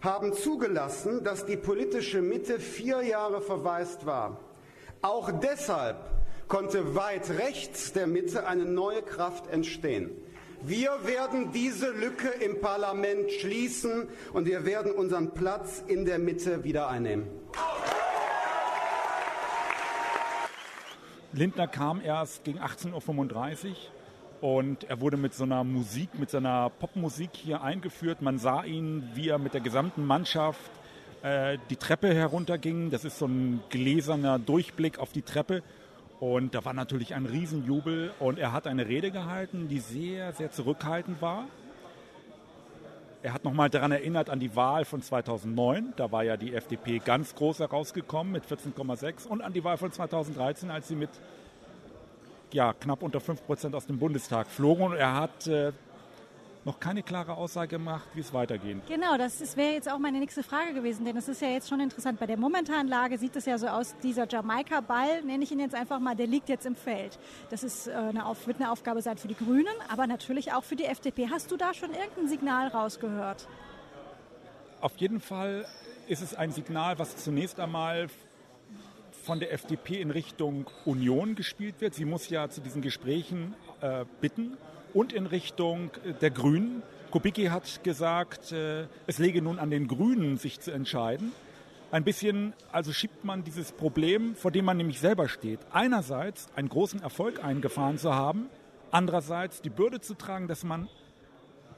haben 0.00 0.32
zugelassen, 0.32 1.24
dass 1.24 1.44
die 1.44 1.56
politische 1.56 2.22
Mitte 2.22 2.60
vier 2.60 3.02
Jahre 3.02 3.42
verwaist 3.42 4.06
war. 4.06 4.40
Auch 5.02 5.30
deshalb 5.30 5.96
konnte 6.48 6.94
weit 6.94 7.28
rechts 7.30 7.92
der 7.92 8.06
Mitte 8.06 8.46
eine 8.46 8.64
neue 8.64 9.02
Kraft 9.02 9.48
entstehen. 9.48 10.10
Wir 10.62 10.90
werden 11.06 11.52
diese 11.52 11.90
Lücke 11.90 12.28
im 12.28 12.60
Parlament 12.60 13.30
schließen 13.30 14.08
und 14.32 14.46
wir 14.46 14.64
werden 14.64 14.90
unseren 14.92 15.32
Platz 15.32 15.84
in 15.86 16.04
der 16.04 16.18
Mitte 16.18 16.64
wieder 16.64 16.88
einnehmen. 16.88 17.28
Lindner 21.32 21.68
kam 21.68 22.00
erst 22.00 22.42
gegen 22.42 22.58
18.35 22.58 23.68
Uhr 23.68 23.76
und 24.40 24.84
er 24.84 25.00
wurde 25.00 25.16
mit 25.16 25.34
so 25.34 25.44
einer 25.44 25.62
Musik, 25.62 26.18
mit 26.18 26.30
seiner 26.30 26.70
Popmusik 26.70 27.30
hier 27.34 27.62
eingeführt. 27.62 28.20
Man 28.20 28.38
sah 28.38 28.64
ihn, 28.64 29.08
wie 29.14 29.28
er 29.28 29.38
mit 29.38 29.54
der 29.54 29.60
gesamten 29.60 30.04
Mannschaft 30.04 30.70
äh, 31.22 31.58
die 31.70 31.76
Treppe 31.76 32.12
herunterging. 32.12 32.90
Das 32.90 33.04
ist 33.04 33.18
so 33.18 33.26
ein 33.26 33.60
gläserner 33.70 34.40
Durchblick 34.40 34.98
auf 34.98 35.12
die 35.12 35.22
Treppe. 35.22 35.62
Und 36.20 36.54
da 36.54 36.64
war 36.64 36.74
natürlich 36.74 37.14
ein 37.14 37.26
Riesenjubel 37.26 38.12
und 38.18 38.38
er 38.38 38.52
hat 38.52 38.66
eine 38.66 38.88
Rede 38.88 39.10
gehalten, 39.12 39.68
die 39.68 39.78
sehr, 39.78 40.32
sehr 40.32 40.50
zurückhaltend 40.50 41.22
war. 41.22 41.46
Er 43.22 43.32
hat 43.32 43.44
nochmal 43.44 43.68
daran 43.70 43.92
erinnert 43.92 44.30
an 44.30 44.40
die 44.40 44.54
Wahl 44.56 44.84
von 44.84 45.02
2009. 45.02 45.92
Da 45.96 46.10
war 46.10 46.24
ja 46.24 46.36
die 46.36 46.54
FDP 46.54 46.98
ganz 46.98 47.34
groß 47.34 47.60
herausgekommen 47.60 48.32
mit 48.32 48.44
14,6 48.44 49.26
und 49.26 49.42
an 49.42 49.52
die 49.52 49.62
Wahl 49.64 49.76
von 49.76 49.92
2013, 49.92 50.70
als 50.70 50.88
sie 50.88 50.96
mit 50.96 51.10
ja, 52.52 52.72
knapp 52.72 53.02
unter 53.02 53.20
5 53.20 53.44
Prozent 53.44 53.74
aus 53.74 53.86
dem 53.86 53.98
Bundestag 53.98 54.48
flogen. 54.48 54.84
Und 54.84 54.94
er 54.94 55.14
hat 55.14 55.46
äh, 55.46 55.72
noch 56.64 56.80
keine 56.80 57.02
klare 57.02 57.36
Aussage 57.36 57.68
gemacht, 57.68 58.08
wie 58.14 58.20
es 58.20 58.32
weitergeht. 58.32 58.78
Genau, 58.86 59.16
das 59.16 59.56
wäre 59.56 59.72
jetzt 59.72 59.90
auch 59.90 59.98
meine 59.98 60.18
nächste 60.18 60.42
Frage 60.42 60.74
gewesen, 60.74 61.04
denn 61.04 61.16
es 61.16 61.28
ist 61.28 61.40
ja 61.40 61.48
jetzt 61.48 61.68
schon 61.68 61.80
interessant. 61.80 62.18
Bei 62.18 62.26
der 62.26 62.36
momentanen 62.36 62.88
Lage 62.88 63.18
sieht 63.18 63.36
es 63.36 63.46
ja 63.46 63.58
so 63.58 63.68
aus, 63.68 63.96
dieser 64.02 64.28
Jamaika-Ball, 64.28 65.22
nenne 65.22 65.44
ich 65.44 65.52
ihn 65.52 65.60
jetzt 65.60 65.74
einfach 65.74 65.98
mal, 66.00 66.16
der 66.16 66.26
liegt 66.26 66.48
jetzt 66.48 66.66
im 66.66 66.76
Feld. 66.76 67.18
Das 67.50 67.62
ist, 67.62 67.86
äh, 67.86 67.92
eine, 67.92 68.24
wird 68.44 68.60
eine 68.60 68.70
Aufgabe 68.70 69.02
sein 69.02 69.18
für 69.18 69.28
die 69.28 69.36
Grünen, 69.36 69.74
aber 69.88 70.06
natürlich 70.06 70.52
auch 70.52 70.64
für 70.64 70.76
die 70.76 70.84
FDP. 70.84 71.28
Hast 71.30 71.50
du 71.50 71.56
da 71.56 71.74
schon 71.74 71.90
irgendein 71.92 72.28
Signal 72.28 72.68
rausgehört? 72.68 73.48
Auf 74.80 74.96
jeden 74.98 75.20
Fall 75.20 75.66
ist 76.06 76.22
es 76.22 76.34
ein 76.34 76.52
Signal, 76.52 76.98
was 76.98 77.16
zunächst 77.16 77.60
einmal 77.60 78.08
von 79.24 79.40
der 79.40 79.52
FDP 79.52 80.00
in 80.00 80.10
Richtung 80.10 80.66
Union 80.84 81.34
gespielt 81.34 81.80
wird. 81.80 81.94
Sie 81.94 82.04
muss 82.04 82.28
ja 82.30 82.48
zu 82.48 82.60
diesen 82.60 82.80
Gesprächen 82.80 83.54
äh, 83.80 84.04
bitten 84.20 84.56
und 84.94 85.12
in 85.12 85.26
Richtung 85.26 85.90
der 86.20 86.30
Grünen. 86.30 86.82
Kubicki 87.10 87.46
hat 87.46 87.82
gesagt, 87.84 88.52
äh, 88.52 88.86
es 89.06 89.18
lege 89.18 89.40
nun 89.40 89.58
an 89.58 89.70
den 89.70 89.88
Grünen, 89.88 90.36
sich 90.36 90.60
zu 90.60 90.70
entscheiden. 90.70 91.32
Ein 91.90 92.04
bisschen, 92.04 92.52
also 92.70 92.92
schiebt 92.92 93.24
man 93.24 93.44
dieses 93.44 93.72
Problem, 93.72 94.34
vor 94.34 94.50
dem 94.50 94.66
man 94.66 94.76
nämlich 94.76 95.00
selber 95.00 95.26
steht. 95.28 95.60
Einerseits 95.72 96.48
einen 96.54 96.68
großen 96.68 97.00
Erfolg 97.00 97.42
eingefahren 97.42 97.96
zu 97.96 98.14
haben, 98.14 98.50
andererseits 98.90 99.62
die 99.62 99.70
Bürde 99.70 100.00
zu 100.00 100.14
tragen, 100.14 100.48
dass 100.48 100.64
man 100.64 100.88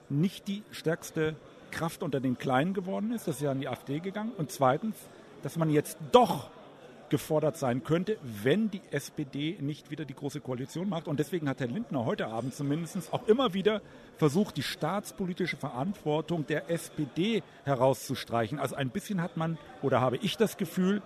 nicht 0.09 0.49
die 0.49 0.65
stärkste 0.73 1.37
Kraft 1.71 2.03
unter 2.03 2.19
den 2.19 2.37
Kleinen 2.37 2.75
geworden 2.75 3.13
ist, 3.13 3.29
das 3.29 3.37
ist 3.37 3.43
ja 3.43 3.53
an 3.53 3.61
die 3.61 3.69
AfD 3.69 4.01
gegangen. 4.01 4.33
Und 4.37 4.51
zweitens, 4.51 4.97
dass 5.45 5.57
man 5.57 5.71
jetzt 5.71 5.97
doch 6.11 6.51
gefordert 7.11 7.57
sein 7.57 7.85
könnte, 7.85 8.17
wenn 8.23 8.71
die 8.71 8.81
SPD 8.91 9.57
nicht 9.61 9.91
wieder 9.91 10.05
die 10.05 10.15
große 10.15 10.41
Koalition 10.41 10.89
macht. 10.89 11.09
Und 11.09 11.21
deswegen 11.21 11.49
hat 11.49 11.61
Herr 11.61 11.67
Lindner 11.67 12.05
heute 12.05 12.29
Abend 12.29 12.55
zumindest 12.55 13.13
auch 13.13 13.27
immer 13.29 13.53
wieder 13.53 13.83
versucht, 14.17 14.57
die 14.57 14.63
staatspolitische 14.63 15.57
Verantwortung 15.57 16.47
der 16.47 16.71
SPD 16.71 17.43
herauszustreichen. 17.65 18.59
Also 18.59 18.77
ein 18.77 18.91
bisschen 18.91 19.21
hat 19.21 19.37
man, 19.37 19.59
oder 19.83 20.01
habe 20.01 20.17
ich 20.17 20.37
das 20.37 20.57
Gefühl, 20.57 21.03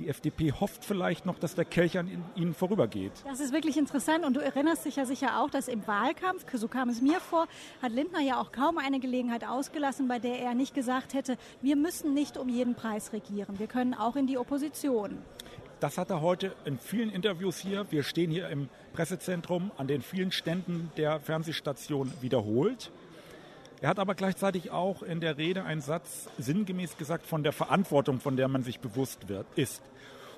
die 0.00 0.08
FDP 0.08 0.52
hofft 0.52 0.84
vielleicht 0.84 1.26
noch, 1.26 1.38
dass 1.38 1.54
der 1.54 1.64
Kelch 1.64 1.98
an 1.98 2.24
ihnen 2.34 2.54
vorübergeht. 2.54 3.12
Das 3.24 3.40
ist 3.40 3.52
wirklich 3.52 3.76
interessant 3.76 4.24
und 4.24 4.34
du 4.34 4.40
erinnerst 4.40 4.84
dich 4.84 4.96
ja 4.96 5.04
sicher 5.04 5.40
auch, 5.40 5.50
dass 5.50 5.68
im 5.68 5.86
Wahlkampf, 5.86 6.44
so 6.52 6.68
kam 6.68 6.88
es 6.88 7.00
mir 7.00 7.20
vor, 7.20 7.46
hat 7.82 7.92
Lindner 7.92 8.20
ja 8.20 8.40
auch 8.40 8.50
kaum 8.50 8.78
eine 8.78 8.98
Gelegenheit 8.98 9.44
ausgelassen, 9.44 10.08
bei 10.08 10.18
der 10.18 10.40
er 10.40 10.54
nicht 10.54 10.74
gesagt 10.74 11.14
hätte, 11.14 11.36
wir 11.60 11.76
müssen 11.76 12.14
nicht 12.14 12.38
um 12.38 12.48
jeden 12.48 12.74
Preis 12.74 13.12
regieren, 13.12 13.58
wir 13.58 13.66
können 13.66 13.94
auch 13.94 14.16
in 14.16 14.26
die 14.26 14.38
Opposition. 14.38 15.18
Das 15.80 15.96
hat 15.96 16.10
er 16.10 16.20
heute 16.20 16.54
in 16.64 16.78
vielen 16.78 17.10
Interviews 17.10 17.58
hier, 17.58 17.86
wir 17.90 18.02
stehen 18.02 18.30
hier 18.30 18.48
im 18.48 18.68
Pressezentrum, 18.92 19.70
an 19.76 19.86
den 19.86 20.02
vielen 20.02 20.32
Ständen 20.32 20.90
der 20.96 21.20
Fernsehstation 21.20 22.12
wiederholt. 22.20 22.90
Er 23.82 23.88
hat 23.88 23.98
aber 23.98 24.14
gleichzeitig 24.14 24.70
auch 24.70 25.02
in 25.02 25.20
der 25.20 25.38
Rede 25.38 25.64
einen 25.64 25.80
Satz 25.80 26.28
sinngemäß 26.38 26.98
gesagt 26.98 27.26
von 27.26 27.42
der 27.42 27.52
Verantwortung, 27.52 28.20
von 28.20 28.36
der 28.36 28.46
man 28.46 28.62
sich 28.62 28.80
bewusst 28.80 29.28
wird, 29.28 29.46
ist. 29.56 29.82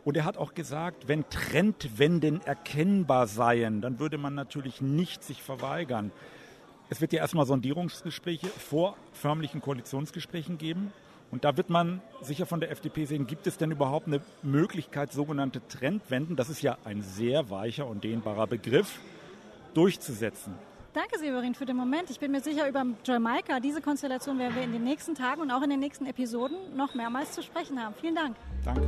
Und 0.04 0.16
er 0.16 0.24
hat 0.24 0.36
auch 0.36 0.54
gesagt, 0.54 1.08
wenn 1.08 1.28
Trendwenden 1.28 2.40
erkennbar 2.44 3.26
seien, 3.26 3.80
dann 3.80 3.98
würde 3.98 4.16
man 4.16 4.34
natürlich 4.34 4.80
nicht 4.80 5.24
sich 5.24 5.42
verweigern. 5.42 6.12
Es 6.88 7.00
wird 7.00 7.12
ja 7.12 7.20
erstmal 7.20 7.46
Sondierungsgespräche 7.46 8.46
vor 8.46 8.96
förmlichen 9.12 9.60
Koalitionsgesprächen 9.60 10.58
geben. 10.58 10.92
Und 11.32 11.44
da 11.44 11.56
wird 11.56 11.70
man 11.70 12.00
sicher 12.20 12.46
von 12.46 12.60
der 12.60 12.70
FDP 12.70 13.06
sehen, 13.06 13.26
gibt 13.26 13.46
es 13.48 13.56
denn 13.56 13.70
überhaupt 13.70 14.06
eine 14.06 14.20
Möglichkeit, 14.42 15.12
sogenannte 15.12 15.66
Trendwenden, 15.66 16.36
das 16.36 16.50
ist 16.50 16.62
ja 16.62 16.76
ein 16.84 17.02
sehr 17.02 17.50
weicher 17.50 17.86
und 17.86 18.04
dehnbarer 18.04 18.46
Begriff, 18.46 19.00
durchzusetzen. 19.72 20.54
Danke, 20.94 21.18
Severin, 21.18 21.54
für 21.54 21.64
den 21.64 21.76
Moment. 21.76 22.10
Ich 22.10 22.20
bin 22.20 22.32
mir 22.32 22.42
sicher, 22.42 22.68
über 22.68 22.84
Jamaika, 23.04 23.60
diese 23.60 23.80
Konstellation 23.80 24.38
werden 24.38 24.54
wir 24.54 24.62
in 24.62 24.72
den 24.72 24.84
nächsten 24.84 25.14
Tagen 25.14 25.40
und 25.40 25.50
auch 25.50 25.62
in 25.62 25.70
den 25.70 25.80
nächsten 25.80 26.04
Episoden 26.04 26.56
noch 26.76 26.94
mehrmals 26.94 27.32
zu 27.32 27.42
sprechen 27.42 27.82
haben. 27.82 27.94
Vielen 27.98 28.14
Dank. 28.14 28.36
Danke. 28.62 28.82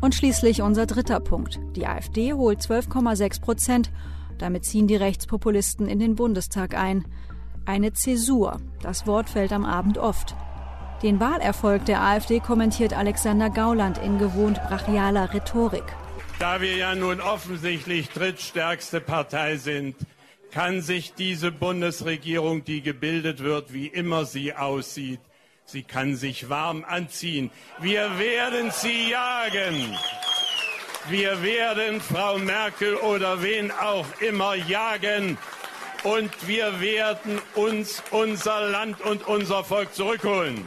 Und 0.00 0.14
schließlich 0.14 0.62
unser 0.62 0.86
dritter 0.86 1.18
Punkt. 1.18 1.58
Die 1.74 1.88
AfD 1.88 2.34
holt 2.34 2.60
12,6 2.60 3.40
Prozent. 3.40 3.90
Damit 4.38 4.64
ziehen 4.64 4.86
die 4.86 4.94
Rechtspopulisten 4.94 5.88
in 5.88 5.98
den 5.98 6.14
Bundestag 6.14 6.76
ein. 6.76 7.04
Eine 7.64 7.94
Zäsur. 7.94 8.60
Das 8.80 9.08
Wort 9.08 9.28
fällt 9.28 9.52
am 9.52 9.64
Abend 9.64 9.98
oft. 9.98 10.36
Den 11.02 11.18
Wahlerfolg 11.18 11.84
der 11.86 12.00
AfD 12.00 12.38
kommentiert 12.38 12.96
Alexander 12.96 13.50
Gauland 13.50 13.98
in 13.98 14.18
gewohnt 14.18 14.62
brachialer 14.68 15.34
Rhetorik. 15.34 15.96
Da 16.38 16.60
wir 16.60 16.76
ja 16.76 16.94
nun 16.94 17.22
offensichtlich 17.22 18.10
drittstärkste 18.10 19.00
Partei 19.00 19.56
sind, 19.56 19.96
kann 20.50 20.82
sich 20.82 21.14
diese 21.14 21.50
Bundesregierung, 21.50 22.62
die 22.62 22.82
gebildet 22.82 23.42
wird, 23.42 23.72
wie 23.72 23.86
immer 23.86 24.26
sie 24.26 24.54
aussieht, 24.54 25.20
sie 25.64 25.82
kann 25.82 26.14
sich 26.14 26.50
warm 26.50 26.84
anziehen. 26.86 27.50
Wir 27.80 28.18
werden 28.18 28.70
sie 28.70 29.10
jagen. 29.10 29.96
Wir 31.08 31.42
werden 31.42 32.02
Frau 32.02 32.36
Merkel 32.36 32.96
oder 32.96 33.42
wen 33.42 33.70
auch 33.70 34.06
immer 34.20 34.54
jagen. 34.54 35.38
Und 36.04 36.30
wir 36.46 36.80
werden 36.80 37.40
uns 37.54 38.02
unser 38.10 38.68
Land 38.68 39.00
und 39.00 39.26
unser 39.26 39.64
Volk 39.64 39.94
zurückholen. 39.94 40.66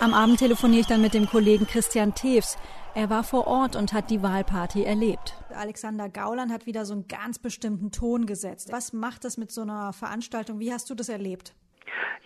Am 0.00 0.12
Abend 0.12 0.40
telefoniere 0.40 0.80
ich 0.80 0.86
dann 0.86 1.00
mit 1.00 1.14
dem 1.14 1.28
Kollegen 1.28 1.66
Christian 1.66 2.14
Tews. 2.14 2.56
Er 2.96 3.10
war 3.10 3.24
vor 3.24 3.46
Ort 3.46 3.76
und 3.76 3.92
hat 3.92 4.08
die 4.08 4.22
Wahlparty 4.22 4.82
erlebt. 4.84 5.34
Alexander 5.50 6.08
Gauland 6.08 6.50
hat 6.50 6.64
wieder 6.64 6.86
so 6.86 6.94
einen 6.94 7.06
ganz 7.08 7.38
bestimmten 7.38 7.90
Ton 7.90 8.24
gesetzt. 8.24 8.72
Was 8.72 8.94
macht 8.94 9.24
das 9.24 9.36
mit 9.36 9.52
so 9.52 9.60
einer 9.60 9.92
Veranstaltung? 9.92 10.60
Wie 10.60 10.72
hast 10.72 10.88
du 10.88 10.94
das 10.94 11.10
erlebt? 11.10 11.54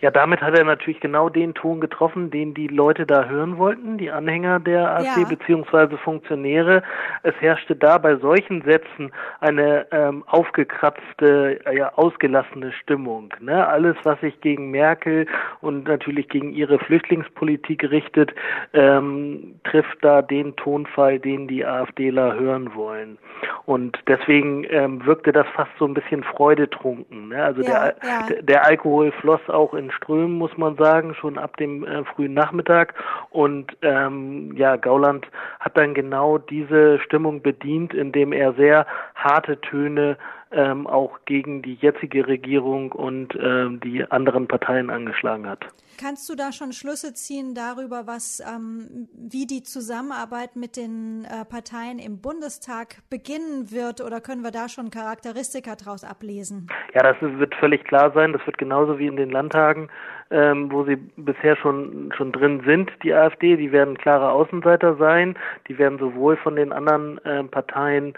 Ja, 0.01 0.09
damit 0.09 0.41
hat 0.41 0.57
er 0.57 0.63
natürlich 0.63 0.99
genau 0.99 1.29
den 1.29 1.53
Ton 1.53 1.79
getroffen, 1.79 2.31
den 2.31 2.55
die 2.55 2.67
Leute 2.67 3.05
da 3.05 3.25
hören 3.25 3.59
wollten, 3.59 3.99
die 3.99 4.09
Anhänger 4.09 4.59
der 4.59 4.95
AfD 4.95 5.21
ja. 5.21 5.27
beziehungsweise 5.27 5.97
Funktionäre. 5.97 6.81
Es 7.21 7.35
herrschte 7.39 7.75
da 7.75 7.99
bei 7.99 8.15
solchen 8.15 8.63
Sätzen 8.63 9.11
eine 9.41 9.85
ähm, 9.91 10.23
aufgekratzte, 10.25 11.59
ja, 11.71 11.93
ausgelassene 11.95 12.71
Stimmung. 12.71 13.31
Ne? 13.39 13.67
Alles, 13.67 13.95
was 14.03 14.19
sich 14.21 14.41
gegen 14.41 14.71
Merkel 14.71 15.27
und 15.61 15.87
natürlich 15.87 16.29
gegen 16.29 16.51
ihre 16.51 16.79
Flüchtlingspolitik 16.79 17.83
richtet, 17.91 18.33
ähm, 18.73 19.59
trifft 19.63 19.97
da 20.01 20.23
den 20.23 20.55
Tonfall, 20.55 21.19
den 21.19 21.47
die 21.47 21.63
AfDler 21.63 22.33
hören 22.33 22.73
wollen. 22.73 23.19
Und 23.65 23.99
deswegen 24.07 24.65
ähm, 24.69 25.05
wirkte 25.05 25.31
das 25.31 25.47
fast 25.55 25.71
so 25.77 25.85
ein 25.85 25.93
bisschen 25.93 26.23
freudetrunken. 26.23 27.29
Ne? 27.29 27.43
Also 27.43 27.61
ja, 27.61 27.91
der, 27.91 27.95
ja. 28.03 28.41
der 28.41 28.65
Alkohol 28.65 29.11
floss 29.11 29.41
auch 29.47 29.60
in 29.73 29.91
Strömen, 29.91 30.37
muss 30.37 30.57
man 30.57 30.75
sagen, 30.75 31.13
schon 31.15 31.37
ab 31.37 31.57
dem 31.57 31.85
äh, 31.85 32.03
frühen 32.05 32.33
Nachmittag. 32.33 32.93
Und 33.29 33.77
ähm, 33.81 34.55
ja, 34.57 34.75
Gauland 34.75 35.27
hat 35.59 35.77
dann 35.77 35.93
genau 35.93 36.37
diese 36.37 36.99
Stimmung 36.99 37.41
bedient, 37.41 37.93
indem 37.93 38.33
er 38.33 38.53
sehr 38.53 38.85
harte 39.15 39.59
Töne 39.61 40.17
ähm, 40.51 40.87
auch 40.87 41.19
gegen 41.25 41.61
die 41.61 41.75
jetzige 41.75 42.27
Regierung 42.27 42.91
und 42.91 43.37
ähm, 43.41 43.79
die 43.79 44.09
anderen 44.11 44.47
Parteien 44.47 44.89
angeschlagen 44.89 45.47
hat. 45.47 45.65
Kannst 46.01 46.29
du 46.29 46.35
da 46.35 46.51
schon 46.51 46.73
Schlüsse 46.73 47.13
ziehen 47.13 47.53
darüber, 47.53 48.07
was, 48.07 48.41
ähm, 48.41 49.07
wie 49.13 49.45
die 49.45 49.63
Zusammenarbeit 49.63 50.55
mit 50.55 50.75
den 50.75 51.25
äh, 51.25 51.45
Parteien 51.45 51.99
im 51.99 52.21
Bundestag 52.21 52.97
beginnen 53.09 53.71
wird 53.71 54.01
oder 54.01 54.19
können 54.19 54.43
wir 54.43 54.51
da 54.51 54.67
schon 54.67 54.89
Charakteristika 54.89 55.75
daraus 55.75 56.03
ablesen? 56.03 56.67
Ja, 56.93 57.03
das 57.03 57.17
wird 57.21 57.53
völlig 57.55 57.83
klar 57.83 58.11
sein. 58.13 58.33
Das 58.33 58.45
wird 58.45 58.57
genauso 58.57 58.97
wie 58.97 59.07
in 59.07 59.15
den 59.15 59.29
Landtagen, 59.29 59.89
ähm, 60.31 60.71
wo 60.71 60.83
sie 60.85 60.95
bisher 60.95 61.55
schon, 61.57 62.11
schon 62.17 62.31
drin 62.31 62.63
sind, 62.65 62.91
die 63.03 63.13
AfD. 63.13 63.55
Die 63.55 63.71
werden 63.71 63.97
klare 63.97 64.31
Außenseiter 64.31 64.95
sein. 64.97 65.37
Die 65.67 65.77
werden 65.77 65.99
sowohl 65.99 66.37
von 66.37 66.55
den 66.55 66.73
anderen 66.73 67.23
äh, 67.25 67.43
Parteien 67.43 68.13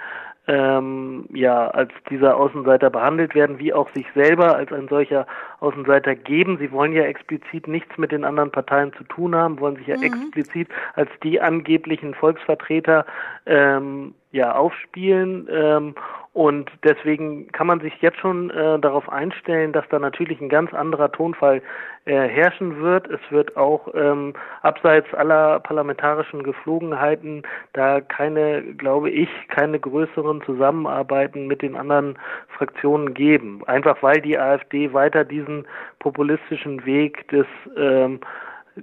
ähm, 0.48 1.26
ja 1.34 1.68
als 1.70 1.92
dieser 2.10 2.36
Außenseiter 2.36 2.90
behandelt 2.90 3.34
werden, 3.36 3.60
wie 3.60 3.74
auch 3.74 3.90
sich 3.94 4.06
selber 4.14 4.56
als 4.56 4.72
ein 4.72 4.88
solcher 4.88 5.26
Außenseiter 5.60 6.16
geben. 6.16 6.58
Sie 6.58 6.72
wollen 6.72 6.94
ja 6.94 7.04
explizit 7.04 7.68
nichts 7.68 7.98
mit 7.98 8.12
den 8.12 8.26
anderen 8.26 8.52
Parteien 8.52 8.92
zu 8.94 9.04
tun 9.06 9.36
haben, 9.36 9.60
wollen 9.60 9.78
sich 9.78 9.88
ja 9.88 9.98
mhm. 9.98 10.04
explizit 10.04 10.68
als 10.96 11.10
die 11.24 11.40
angeblichen 11.40 12.14
Volksvertreter 12.14 13.06
ähm, 13.46 14.14
ja 14.32 14.56
aufspielen 14.56 15.48
ähm, 15.50 15.96
und 16.34 16.72
deswegen 16.84 17.48
kann 17.52 17.68
man 17.68 17.80
sich 17.80 17.94
jetzt 18.02 18.18
schon 18.18 18.50
äh, 18.50 18.80
darauf 18.80 19.08
einstellen, 19.08 19.72
dass 19.72 19.88
da 19.90 20.00
natürlich 20.00 20.42
ein 20.42 20.50
ganz 20.50 20.74
anderer 20.74 21.12
Tonfall 21.12 21.62
äh, 22.06 22.28
herrschen 22.28 22.82
wird. 22.82 23.08
Es 23.08 23.20
wird 23.30 23.56
auch 23.56 23.88
ähm, 23.94 24.34
abseits 24.64 25.14
aller 25.14 25.60
parlamentarischen 25.60 26.42
Geflogenheiten 26.42 27.44
da 27.74 28.02
keine, 28.02 28.64
glaube 28.64 29.12
ich, 29.12 29.30
keine 29.50 29.80
größeren 29.80 30.42
Zusammenarbeiten 30.42 31.46
mit 31.46 31.62
den 31.62 31.76
anderen 31.76 32.18
Fraktionen 32.58 33.14
geben. 33.14 33.62
Einfach 33.68 34.02
weil 34.02 34.20
die 34.20 34.40
AfD 34.40 34.92
weiter 34.92 35.24
diesen 35.24 35.68
populistischen 36.00 36.84
Weg 36.84 37.28
des 37.28 37.46
ähm, 37.78 38.20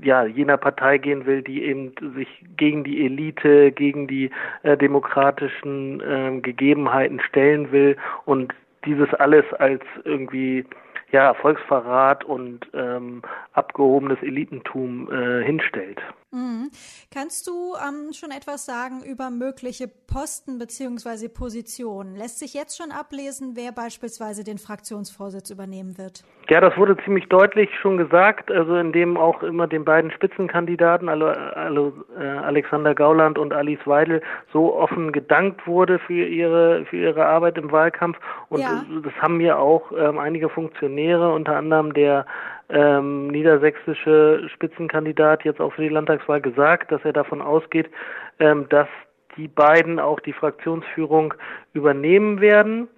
ja, 0.03 0.25
jener 0.25 0.57
Partei 0.57 0.99
gehen 0.99 1.27
will, 1.27 1.43
die 1.43 1.65
eben 1.65 1.93
sich 2.15 2.29
gegen 2.57 2.85
die 2.85 3.05
Elite, 3.05 3.73
gegen 3.73 4.07
die 4.07 4.31
äh, 4.63 4.77
demokratischen 4.77 6.01
äh, 6.01 6.41
Gegebenheiten 6.41 7.21
stellen 7.21 7.73
will 7.73 7.97
und 8.25 8.55
dieses 8.85 9.13
alles 9.15 9.45
als 9.55 9.83
irgendwie 10.05 10.65
ja 11.13 11.35
Volksverrat 11.35 12.25
und 12.25 12.67
ähm, 12.75 13.23
abgehobenes 13.53 14.23
Elitentum 14.23 15.11
äh, 15.11 15.45
hinstellt. 15.45 16.01
Mhm. 16.33 16.71
Kannst 17.13 17.49
du 17.49 17.75
ähm, 17.75 18.13
schon 18.13 18.31
etwas 18.31 18.65
sagen 18.65 19.03
über 19.05 19.31
mögliche 19.31 19.89
Posten 19.89 20.59
bzw. 20.59 21.29
Positionen? 21.29 22.15
Lässt 22.15 22.39
sich 22.39 22.55
jetzt 22.55 22.81
schon 22.81 22.93
ablesen, 22.93 23.53
wer 23.57 23.73
beispielsweise 23.73 24.45
den 24.45 24.59
Fraktionsvorsitz 24.59 25.51
übernehmen 25.51 25.99
wird? 25.99 26.23
Ja, 26.49 26.61
das 26.61 26.77
wurde 26.77 26.97
ziemlich 27.05 27.29
deutlich 27.29 27.71
schon 27.81 27.97
gesagt, 27.97 28.51
also 28.51 28.77
indem 28.77 29.17
auch 29.17 29.43
immer 29.43 29.67
den 29.67 29.85
beiden 29.85 30.11
Spitzenkandidaten, 30.11 31.09
also, 31.09 31.93
Alexander 32.17 32.95
Gauland 32.95 33.39
und 33.39 33.53
Alice 33.53 33.87
Weidel, 33.87 34.21
so 34.53 34.75
offen 34.75 35.13
gedankt 35.13 35.67
wurde 35.67 35.99
für 36.01 36.27
ihre 36.27 36.85
für 36.87 36.97
ihre 36.97 37.27
Arbeit 37.27 37.57
im 37.59 37.71
Wahlkampf. 37.71 38.19
Und 38.49 38.61
ja. 38.61 38.85
das 39.03 39.13
haben 39.21 39.37
mir 39.37 39.59
auch 39.59 39.93
ähm, 39.97 40.19
einige 40.19 40.49
Funktionäre, 40.49 41.00
unter 41.09 41.57
anderem 41.57 41.95
der 41.95 42.27
ähm, 42.69 43.29
niedersächsische 43.29 44.49
Spitzenkandidat 44.55 45.45
jetzt 45.45 45.61
auch 45.61 45.73
für 45.73 45.83
die 45.83 45.89
Landtagswahl 45.89 46.41
gesagt, 46.41 46.93
dass 46.93 47.05
er 47.05 47.13
davon 47.13 47.43
ausgeht, 47.43 47.91
ähm, 48.39 48.67
dass 48.69 48.89
die 49.37 49.49
beiden 49.49 49.99
auch 49.99 50.21
die 50.21 50.33
Fraktionsführung 50.33 51.35
übernehmen 51.73 52.41
werden. 52.41 52.89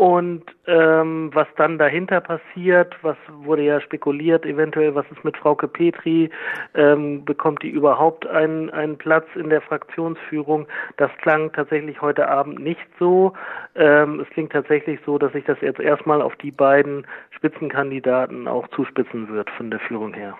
Und 0.00 0.44
ähm, 0.66 1.28
was 1.34 1.46
dann 1.58 1.76
dahinter 1.76 2.22
passiert, 2.22 2.96
was 3.02 3.18
wurde 3.28 3.64
ja 3.64 3.82
spekuliert, 3.82 4.46
eventuell, 4.46 4.94
was 4.94 5.04
ist 5.10 5.22
mit 5.24 5.36
Frauke 5.36 5.68
Petri, 5.68 6.30
ähm, 6.72 7.22
bekommt 7.26 7.62
die 7.62 7.68
überhaupt 7.68 8.26
einen, 8.26 8.70
einen 8.70 8.96
Platz 8.96 9.26
in 9.34 9.50
der 9.50 9.60
Fraktionsführung? 9.60 10.66
Das 10.96 11.10
klang 11.20 11.52
tatsächlich 11.52 12.00
heute 12.00 12.26
Abend 12.30 12.60
nicht 12.60 12.80
so. 12.98 13.34
Ähm, 13.74 14.20
es 14.20 14.30
klingt 14.30 14.52
tatsächlich 14.52 14.98
so, 15.04 15.18
dass 15.18 15.34
sich 15.34 15.44
das 15.44 15.60
jetzt 15.60 15.80
erstmal 15.80 16.22
auf 16.22 16.34
die 16.36 16.50
beiden 16.50 17.06
Spitzenkandidaten 17.36 18.48
auch 18.48 18.68
zuspitzen 18.68 19.28
wird 19.28 19.50
von 19.50 19.70
der 19.70 19.80
Führung 19.80 20.14
her. 20.14 20.34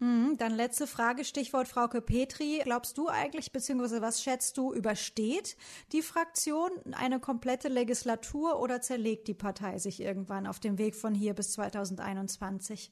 Mhm, 0.00 0.36
dann 0.38 0.52
letzte 0.52 0.88
Frage, 0.88 1.24
Stichwort 1.24 1.68
Frauke 1.68 2.00
Petri. 2.00 2.60
Glaubst 2.64 2.98
du 2.98 3.08
eigentlich, 3.08 3.52
beziehungsweise 3.52 4.02
was 4.02 4.22
schätzt 4.22 4.58
du, 4.58 4.74
übersteht 4.74 5.56
die 5.92 6.02
Fraktion 6.02 6.70
eine 7.00 7.20
komplette 7.20 7.68
Legislatur 7.68 8.60
oder 8.60 8.80
zerlegt 8.80 9.28
die 9.28 9.34
Partei 9.34 9.78
sich 9.78 10.02
irgendwann 10.02 10.48
auf 10.48 10.58
dem 10.58 10.78
Weg 10.78 10.96
von 10.96 11.14
hier 11.14 11.32
bis 11.32 11.52
2021? 11.52 12.90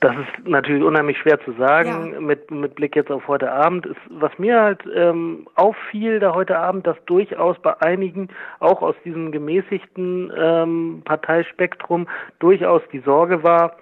Das 0.00 0.16
ist 0.16 0.48
natürlich 0.48 0.82
unheimlich 0.82 1.18
schwer 1.18 1.38
zu 1.44 1.52
sagen 1.52 2.12
ja. 2.12 2.20
mit, 2.20 2.50
mit 2.50 2.74
Blick 2.76 2.96
jetzt 2.96 3.10
auf 3.10 3.28
heute 3.28 3.52
Abend. 3.52 3.84
Ist, 3.84 4.00
was 4.08 4.36
mir 4.38 4.60
halt 4.60 4.80
ähm, 4.94 5.46
auffiel 5.54 6.18
da 6.18 6.34
heute 6.34 6.58
Abend, 6.58 6.86
dass 6.86 6.96
durchaus 7.04 7.60
bei 7.60 7.78
einigen, 7.82 8.28
auch 8.58 8.80
aus 8.80 8.96
diesem 9.04 9.32
gemäßigten 9.32 10.32
ähm, 10.36 11.02
Parteispektrum, 11.04 12.08
durchaus 12.38 12.82
die 12.90 13.00
Sorge 13.00 13.42
war, 13.42 13.76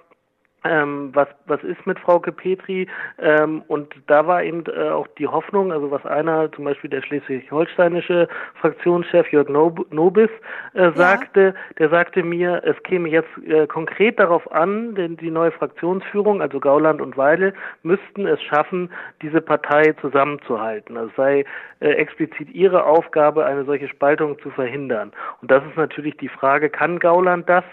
ähm, 0.65 1.11
was, 1.15 1.29
was 1.47 1.63
ist 1.63 1.87
mit 1.87 1.99
Frauke 1.99 2.33
Petri? 2.33 2.87
Ähm, 3.19 3.63
und 3.69 3.95
da 4.07 4.27
war 4.27 4.43
eben 4.43 4.65
äh, 4.67 4.91
auch 4.91 5.07
die 5.19 5.27
Hoffnung, 5.27 5.73
also 5.73 5.91
was 5.91 6.05
einer, 6.05 6.51
zum 6.53 6.65
Beispiel 6.65 6.91
der 6.91 7.03
schleswig-holsteinische 7.03 8.29
Fraktionschef 8.61 9.31
Jörg 9.33 9.49
Nobis 9.49 10.31
äh, 10.75 10.91
sagte, 10.93 11.55
ja. 11.55 11.75
der 11.79 11.89
sagte 11.89 12.23
mir, 12.23 12.63
es 12.65 12.81
käme 12.83 13.09
jetzt 13.09 13.31
äh, 13.47 13.67
konkret 13.67 14.19
darauf 14.19 14.51
an, 14.53 14.95
denn 14.95 15.17
die 15.17 15.31
neue 15.31 15.53
Fraktionsführung, 15.53 16.43
also 16.43 16.61
Gauland 16.61 17.01
und 17.01 17.17
Weile, 17.17 17.55
müssten 17.83 18.27
es 18.27 18.43
schaffen, 18.43 18.91
diese 19.23 19.41
Partei 19.41 19.95
zusammenzuhalten. 20.01 20.97
Also 20.97 21.11
sei 21.17 21.45
äh, 21.81 21.89
explizit 21.89 22.51
ihre 22.51 22.85
Aufgabe, 22.85 23.47
eine 23.47 23.65
solche 23.65 23.89
Spaltung 23.89 24.39
zu 24.41 24.51
verhindern. 24.51 25.13
Und 25.41 25.51
das 25.51 25.65
ist 25.65 25.77
natürlich 25.77 26.17
die 26.19 26.29
Frage, 26.29 26.69
kann 26.69 26.99
Gauland 26.99 27.49
das? 27.49 27.65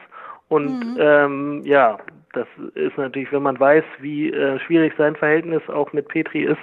Und 0.49 0.79
mhm. 0.79 0.97
ähm, 0.99 1.61
ja, 1.65 1.97
das 2.33 2.47
ist 2.75 2.97
natürlich, 2.97 3.31
wenn 3.31 3.41
man 3.41 3.59
weiß, 3.59 3.83
wie 3.99 4.31
äh, 4.31 4.59
schwierig 4.59 4.93
sein 4.97 5.15
Verhältnis 5.15 5.61
auch 5.69 5.91
mit 5.93 6.07
Petri 6.07 6.43
ist, 6.43 6.59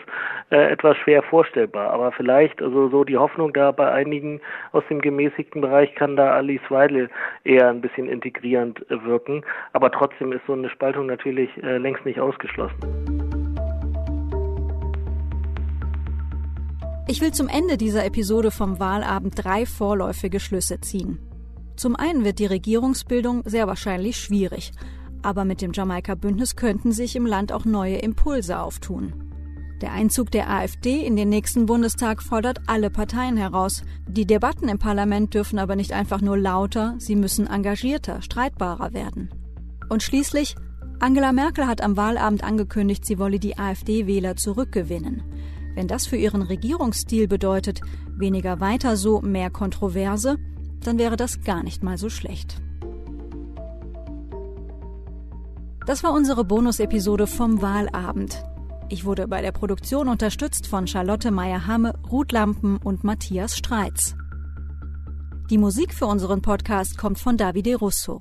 äh, 0.51 0.71
etwas 0.71 0.97
schwer 0.99 1.23
vorstellbar. 1.23 1.91
Aber 1.91 2.13
vielleicht, 2.13 2.63
also 2.63 2.89
so 2.91 3.03
die 3.03 3.17
Hoffnung 3.17 3.53
da 3.53 3.73
bei 3.73 3.91
einigen 3.91 4.41
aus 4.73 4.85
dem 4.89 5.01
gemäßigten 5.01 5.61
Bereich 5.61 5.95
kann 5.97 6.17
da 6.17 6.33
Alice 6.33 6.63
Weidel 6.69 7.11
eher 7.43 7.69
ein 7.69 7.81
bisschen 7.81 8.09
integrierend 8.09 8.89
äh, 8.91 9.05
wirken. 9.05 9.43
Aber 9.73 9.91
trotzdem 9.91 10.33
ist 10.33 10.47
so 10.47 10.53
eine 10.53 10.71
Spaltung 10.71 11.07
natürlich 11.07 11.51
äh, 11.63 11.79
längst 11.79 12.05
nicht 12.05 12.21
ausgeschlossen. 12.21 12.77
Ich 17.09 17.21
will 17.21 17.33
zum 17.33 17.49
Ende 17.49 17.77
dieser 17.77 18.07
Episode 18.07 18.51
vom 18.51 18.79
Wahlabend 18.79 19.35
drei 19.45 19.67
vorläufige 19.67 20.41
Schlüsse 20.41 20.81
ziehen. 20.81 21.34
Zum 21.77 21.97
einen 21.97 22.25
wird 22.25 22.39
die 22.39 22.47
Regierungsbildung 22.47 23.43
sehr 23.45 23.67
wahrscheinlich 23.67 24.17
schwierig. 24.17 24.73
Aber 25.23 25.45
mit 25.45 25.63
dem 25.63 25.73
Jamaika-Bündnis 25.73 26.57
könnten 26.57 26.93
sich 26.93 27.17
im 27.17 27.27
Land 27.27 27.53
auch 27.53 27.65
neue 27.65 27.97
Impulse 27.97 28.61
auftun. 28.61 29.13
Der 29.81 29.93
Einzug 29.93 30.31
der 30.31 30.49
AfD 30.51 31.05
in 31.05 31.17
den 31.17 31.29
nächsten 31.29 31.67
Bundestag 31.67 32.23
fordert 32.23 32.61
alle 32.67 32.91
Parteien 32.91 33.37
heraus. 33.37 33.83
Die 34.09 34.27
Debatten 34.27 34.69
im 34.69 34.79
Parlament 34.79 35.35
dürfen 35.35 35.59
aber 35.59 35.77
nicht 35.77 35.93
einfach 35.93 36.21
nur 36.21 36.39
lauter, 36.39 36.95
sie 36.99 37.17
müssen 37.17 37.47
engagierter, 37.47 38.23
streitbarer 38.23 38.93
werden. 38.93 39.31
Und 39.89 40.03
schließlich, 40.03 40.55
Angela 41.01 41.33
Merkel 41.33 41.67
hat 41.67 41.83
am 41.83 41.97
Wahlabend 41.97 42.45
angekündigt, 42.45 43.05
sie 43.05 43.19
wolle 43.19 43.39
die 43.39 43.59
AfD-Wähler 43.59 44.37
zurückgewinnen. 44.37 45.23
Wenn 45.75 45.89
das 45.89 46.07
für 46.07 46.17
ihren 46.17 46.43
Regierungsstil 46.43 47.27
bedeutet, 47.27 47.81
weniger 48.17 48.61
weiter 48.61 48.97
so, 48.97 49.21
mehr 49.21 49.51
Kontroverse, 49.51 50.39
dann 50.87 50.99
wäre 50.99 51.17
das 51.17 51.43
gar 51.43 51.63
nicht 51.63 51.83
mal 51.83 51.99
so 51.99 52.09
schlecht. 52.09 52.61
Das 55.87 56.03
war 56.03 56.13
unsere 56.13 56.45
Bonus-Episode 56.45 57.27
vom 57.27 57.61
Wahlabend. 57.61 58.43
Ich 58.89 59.05
wurde 59.05 59.29
bei 59.29 59.43
der 59.43 59.53
Produktion 59.53 60.09
unterstützt 60.09 60.67
von 60.67 60.87
Charlotte 60.87 61.31
Meyer-Hamme, 61.31 61.95
Ruth 62.11 62.33
Lampen 62.33 62.79
und 62.79 63.05
Matthias 63.05 63.57
Streitz. 63.57 64.15
Die 65.51 65.59
Musik 65.59 65.93
für 65.93 66.07
unseren 66.07 66.41
Podcast 66.41 66.97
kommt 66.97 67.19
von 67.19 67.37
Davide 67.37 67.77
Russo. 67.77 68.21